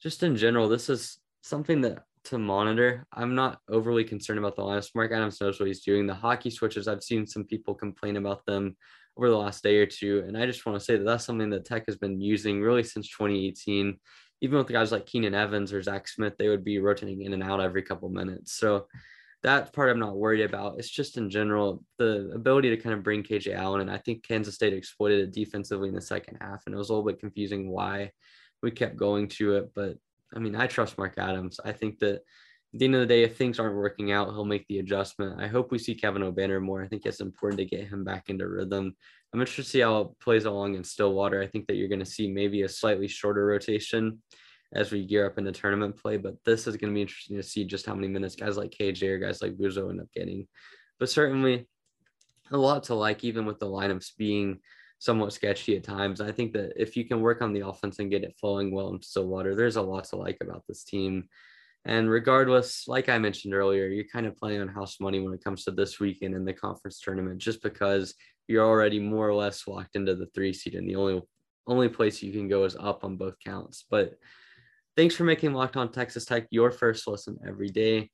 just 0.00 0.22
in 0.22 0.36
general, 0.36 0.68
this 0.68 0.88
is 0.88 1.18
something 1.42 1.80
that 1.80 2.04
to 2.24 2.38
monitor. 2.38 3.06
I'm 3.12 3.34
not 3.34 3.60
overly 3.68 4.04
concerned 4.04 4.38
about 4.38 4.54
the 4.54 4.62
lineups. 4.62 4.94
Mark 4.94 5.12
Adams 5.12 5.40
knows 5.40 5.58
what 5.58 5.66
he's 5.66 5.82
doing. 5.82 6.06
The 6.06 6.14
hockey 6.14 6.50
switches, 6.50 6.88
I've 6.88 7.02
seen 7.02 7.26
some 7.26 7.44
people 7.44 7.74
complain 7.74 8.16
about 8.16 8.44
them 8.44 8.76
over 9.16 9.30
the 9.30 9.36
last 9.36 9.62
day 9.62 9.76
or 9.78 9.86
two. 9.86 10.24
And 10.26 10.36
I 10.36 10.44
just 10.44 10.66
want 10.66 10.78
to 10.78 10.84
say 10.84 10.96
that 10.96 11.04
that's 11.04 11.24
something 11.24 11.50
that 11.50 11.64
Tech 11.64 11.84
has 11.86 11.96
been 11.96 12.20
using 12.20 12.60
really 12.60 12.82
since 12.82 13.08
2018. 13.08 13.98
Even 14.42 14.58
with 14.58 14.68
guys 14.68 14.92
like 14.92 15.06
Keenan 15.06 15.34
Evans 15.34 15.72
or 15.72 15.80
Zach 15.80 16.06
Smith, 16.06 16.34
they 16.38 16.48
would 16.48 16.64
be 16.64 16.78
rotating 16.80 17.22
in 17.22 17.32
and 17.32 17.42
out 17.42 17.60
every 17.60 17.82
couple 17.82 18.10
minutes. 18.10 18.52
So 18.52 18.86
that 19.42 19.72
part 19.72 19.90
I'm 19.90 19.98
not 19.98 20.16
worried 20.16 20.42
about. 20.42 20.78
It's 20.78 20.90
just 20.90 21.16
in 21.16 21.30
general 21.30 21.84
the 21.98 22.30
ability 22.34 22.70
to 22.70 22.76
kind 22.76 22.94
of 22.94 23.02
bring 23.02 23.22
KJ 23.22 23.54
Allen, 23.54 23.82
and 23.82 23.90
I 23.90 23.98
think 23.98 24.26
Kansas 24.26 24.54
State 24.54 24.72
exploited 24.72 25.20
it 25.20 25.32
defensively 25.32 25.88
in 25.88 25.94
the 25.94 26.00
second 26.00 26.38
half, 26.40 26.62
and 26.66 26.74
it 26.74 26.78
was 26.78 26.88
a 26.88 26.92
little 26.92 27.06
bit 27.06 27.20
confusing 27.20 27.70
why 27.70 28.10
we 28.62 28.70
kept 28.70 28.96
going 28.96 29.28
to 29.28 29.56
it. 29.56 29.70
But 29.74 29.96
I 30.34 30.38
mean, 30.38 30.56
I 30.56 30.66
trust 30.66 30.98
Mark 30.98 31.14
Adams. 31.18 31.60
I 31.64 31.72
think 31.72 31.98
that 32.00 32.22
at 32.74 32.80
the 32.80 32.84
end 32.84 32.94
of 32.94 33.00
the 33.00 33.06
day, 33.06 33.22
if 33.22 33.36
things 33.36 33.58
aren't 33.58 33.76
working 33.76 34.12
out, 34.12 34.28
he'll 34.30 34.44
make 34.44 34.66
the 34.68 34.80
adjustment. 34.80 35.40
I 35.40 35.46
hope 35.46 35.70
we 35.70 35.78
see 35.78 35.94
Kevin 35.94 36.22
Obanor 36.22 36.60
more. 36.60 36.82
I 36.82 36.88
think 36.88 37.06
it's 37.06 37.20
important 37.20 37.58
to 37.60 37.64
get 37.64 37.88
him 37.88 38.04
back 38.04 38.28
into 38.28 38.48
rhythm. 38.48 38.96
I'm 39.32 39.40
interested 39.40 39.62
to 39.62 39.68
see 39.68 39.80
how 39.80 40.00
it 40.00 40.08
plays 40.20 40.44
along 40.44 40.74
in 40.74 40.84
Stillwater. 40.84 41.40
I 41.40 41.46
think 41.46 41.66
that 41.66 41.76
you're 41.76 41.88
going 41.88 42.00
to 42.00 42.04
see 42.04 42.30
maybe 42.30 42.62
a 42.62 42.68
slightly 42.68 43.08
shorter 43.08 43.46
rotation 43.46 44.20
as 44.72 44.90
we 44.92 45.06
gear 45.06 45.26
up 45.26 45.38
into 45.38 45.52
tournament 45.52 45.96
play. 45.96 46.16
But 46.16 46.36
this 46.44 46.66
is 46.66 46.76
going 46.76 46.92
to 46.92 46.94
be 46.94 47.02
interesting 47.02 47.36
to 47.36 47.42
see 47.42 47.64
just 47.64 47.86
how 47.86 47.94
many 47.94 48.08
minutes 48.08 48.36
guys 48.36 48.56
like 48.56 48.70
KJ 48.70 49.02
or 49.08 49.18
guys 49.18 49.42
like 49.42 49.56
Buzo 49.56 49.90
end 49.90 50.00
up 50.00 50.12
getting. 50.12 50.46
But 50.98 51.10
certainly 51.10 51.68
a 52.50 52.56
lot 52.56 52.84
to 52.84 52.94
like, 52.94 53.24
even 53.24 53.46
with 53.46 53.58
the 53.58 53.66
lineups 53.66 54.16
being 54.16 54.60
somewhat 54.98 55.32
sketchy 55.32 55.76
at 55.76 55.84
times. 55.84 56.20
I 56.20 56.32
think 56.32 56.52
that 56.54 56.72
if 56.76 56.96
you 56.96 57.04
can 57.04 57.20
work 57.20 57.42
on 57.42 57.52
the 57.52 57.66
offense 57.66 57.98
and 57.98 58.10
get 58.10 58.24
it 58.24 58.36
flowing 58.40 58.72
well 58.72 58.92
in 58.92 59.02
Stillwater, 59.02 59.54
there's 59.54 59.76
a 59.76 59.82
lot 59.82 60.04
to 60.04 60.16
like 60.16 60.38
about 60.40 60.64
this 60.66 60.84
team. 60.84 61.28
And 61.84 62.10
regardless, 62.10 62.88
like 62.88 63.08
I 63.08 63.18
mentioned 63.18 63.54
earlier, 63.54 63.86
you're 63.86 64.06
kind 64.12 64.26
of 64.26 64.36
playing 64.36 64.60
on 64.60 64.68
house 64.68 64.98
money 64.98 65.20
when 65.20 65.34
it 65.34 65.44
comes 65.44 65.64
to 65.64 65.70
this 65.70 66.00
weekend 66.00 66.34
in 66.34 66.44
the 66.44 66.52
conference 66.52 67.00
tournament, 67.00 67.38
just 67.38 67.62
because 67.62 68.14
you're 68.48 68.66
already 68.66 68.98
more 68.98 69.28
or 69.28 69.34
less 69.34 69.68
locked 69.68 69.94
into 69.94 70.16
the 70.16 70.26
three 70.34 70.52
seed, 70.52 70.74
and 70.74 70.88
the 70.88 70.96
only 70.96 71.22
only 71.68 71.88
place 71.88 72.22
you 72.22 72.32
can 72.32 72.48
go 72.48 72.64
is 72.64 72.76
up 72.76 73.04
on 73.04 73.16
both 73.16 73.34
counts. 73.44 73.84
But 73.90 74.18
thanks 74.96 75.14
for 75.14 75.24
making 75.24 75.52
Locked 75.52 75.76
On 75.76 75.92
Texas 75.92 76.24
Tech 76.24 76.46
your 76.50 76.70
first 76.70 77.06
listen 77.06 77.38
every 77.46 77.68
day. 77.68 78.10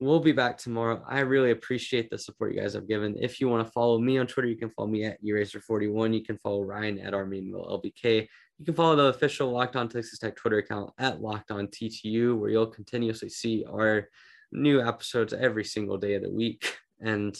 We'll 0.00 0.20
be 0.20 0.32
back 0.32 0.56
tomorrow. 0.56 1.04
I 1.08 1.20
really 1.20 1.50
appreciate 1.50 2.08
the 2.08 2.18
support 2.18 2.54
you 2.54 2.60
guys 2.60 2.74
have 2.74 2.88
given. 2.88 3.16
If 3.20 3.40
you 3.40 3.48
want 3.48 3.66
to 3.66 3.72
follow 3.72 3.98
me 3.98 4.16
on 4.16 4.26
Twitter, 4.26 4.48
you 4.48 4.56
can 4.56 4.70
follow 4.70 4.88
me 4.88 5.04
at 5.04 5.22
Eraser41. 5.22 6.14
You 6.14 6.22
can 6.22 6.38
follow 6.38 6.62
Ryan 6.62 7.00
at 7.00 7.12
Arminville 7.12 7.82
LBK. 7.82 8.28
You 8.58 8.64
can 8.64 8.74
follow 8.74 8.96
the 8.96 9.06
official 9.06 9.50
Locked 9.50 9.76
On 9.76 9.88
Texas 9.88 10.18
Tech 10.18 10.36
Twitter 10.36 10.58
account 10.58 10.92
at 10.98 11.20
Locked 11.20 11.50
On 11.50 11.66
TTU, 11.66 12.38
where 12.38 12.50
you'll 12.50 12.66
continuously 12.66 13.28
see 13.28 13.64
our 13.68 14.08
new 14.52 14.80
episodes 14.80 15.34
every 15.34 15.64
single 15.64 15.98
day 15.98 16.14
of 16.14 16.22
the 16.22 16.30
week. 16.30 16.76
And 17.00 17.36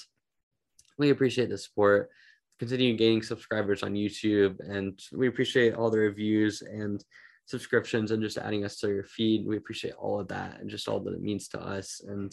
we 0.98 1.10
appreciate 1.10 1.48
the 1.48 1.58
support. 1.58 2.10
Continue 2.58 2.96
gaining 2.96 3.22
subscribers 3.22 3.84
on 3.84 3.94
YouTube, 3.94 4.58
and 4.60 5.00
we 5.12 5.28
appreciate 5.28 5.74
all 5.74 5.90
the 5.90 5.98
reviews 5.98 6.60
and 6.60 7.04
subscriptions 7.48 8.10
and 8.10 8.22
just 8.22 8.36
adding 8.36 8.64
us 8.64 8.78
to 8.78 8.88
your 8.88 9.04
feed. 9.04 9.46
We 9.46 9.56
appreciate 9.56 9.94
all 9.94 10.20
of 10.20 10.28
that 10.28 10.60
and 10.60 10.68
just 10.68 10.86
all 10.86 11.00
that 11.00 11.14
it 11.14 11.22
means 11.22 11.48
to 11.48 11.60
us. 11.60 12.02
And 12.06 12.32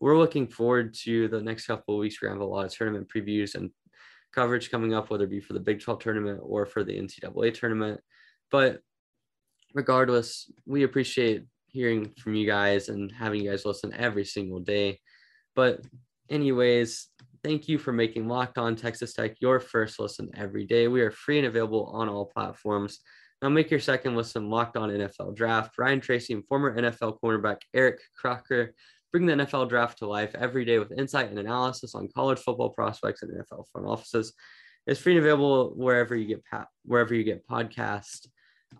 we're 0.00 0.18
looking 0.18 0.48
forward 0.48 0.92
to 1.04 1.28
the 1.28 1.40
next 1.40 1.66
couple 1.66 1.94
of 1.94 2.00
weeks. 2.00 2.18
To 2.18 2.28
have 2.28 2.40
a 2.40 2.44
lot 2.44 2.66
of 2.66 2.74
tournament 2.74 3.08
previews 3.08 3.54
and 3.54 3.70
coverage 4.32 4.70
coming 4.70 4.92
up, 4.92 5.08
whether 5.08 5.24
it 5.24 5.30
be 5.30 5.40
for 5.40 5.52
the 5.52 5.60
Big 5.60 5.80
12 5.80 6.00
tournament 6.00 6.40
or 6.42 6.66
for 6.66 6.82
the 6.82 6.98
NCAA 6.98 7.54
tournament. 7.54 8.00
But 8.50 8.80
regardless, 9.72 10.50
we 10.66 10.82
appreciate 10.82 11.44
hearing 11.68 12.12
from 12.18 12.34
you 12.34 12.46
guys 12.46 12.88
and 12.88 13.12
having 13.12 13.42
you 13.42 13.50
guys 13.50 13.64
listen 13.64 13.94
every 13.94 14.24
single 14.24 14.60
day. 14.60 14.98
But, 15.54 15.80
anyways, 16.28 17.06
thank 17.44 17.68
you 17.68 17.78
for 17.78 17.92
making 17.92 18.26
Locked 18.26 18.58
On 18.58 18.74
Texas 18.74 19.14
Tech 19.14 19.36
your 19.40 19.60
first 19.60 20.00
listen 20.00 20.30
every 20.34 20.66
day. 20.66 20.88
We 20.88 21.02
are 21.02 21.10
free 21.10 21.38
and 21.38 21.46
available 21.46 21.84
on 21.94 22.08
all 22.08 22.26
platforms. 22.26 22.98
Now 23.42 23.48
make 23.50 23.70
your 23.70 23.80
second 23.80 24.16
listen 24.16 24.50
Locked 24.50 24.76
On 24.76 24.88
NFL 24.88 25.36
Draft. 25.36 25.76
Ryan 25.78 26.00
Tracy 26.00 26.32
and 26.32 26.46
former 26.46 26.76
NFL 26.76 27.18
cornerback 27.22 27.58
Eric 27.74 28.00
Crocker 28.16 28.74
bring 29.12 29.26
the 29.26 29.32
NFL 29.32 29.68
draft 29.68 29.98
to 29.98 30.06
life 30.06 30.34
every 30.34 30.64
day 30.64 30.78
with 30.78 30.92
insight 30.92 31.30
and 31.30 31.38
analysis 31.38 31.94
on 31.94 32.08
college 32.14 32.38
football 32.38 32.70
prospects 32.70 33.22
and 33.22 33.32
NFL 33.32 33.64
front 33.72 33.86
offices. 33.86 34.32
It's 34.86 35.00
free 35.00 35.16
and 35.16 35.24
available 35.24 35.72
wherever 35.74 36.14
you 36.14 36.26
get 36.26 36.44
pa- 36.44 36.68
wherever 36.84 37.14
you 37.14 37.24
get 37.24 37.46
podcast. 37.46 38.26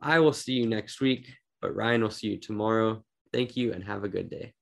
I 0.01 0.19
will 0.21 0.33
see 0.33 0.53
you 0.53 0.66
next 0.66 1.01
week, 1.01 1.33
but 1.61 1.75
Ryan 1.75 2.03
will 2.03 2.11
see 2.11 2.29
you 2.29 2.38
tomorrow. 2.38 3.03
Thank 3.33 3.57
you 3.57 3.73
and 3.73 3.83
have 3.85 4.05
a 4.05 4.09
good 4.09 4.31
day. 4.31 4.53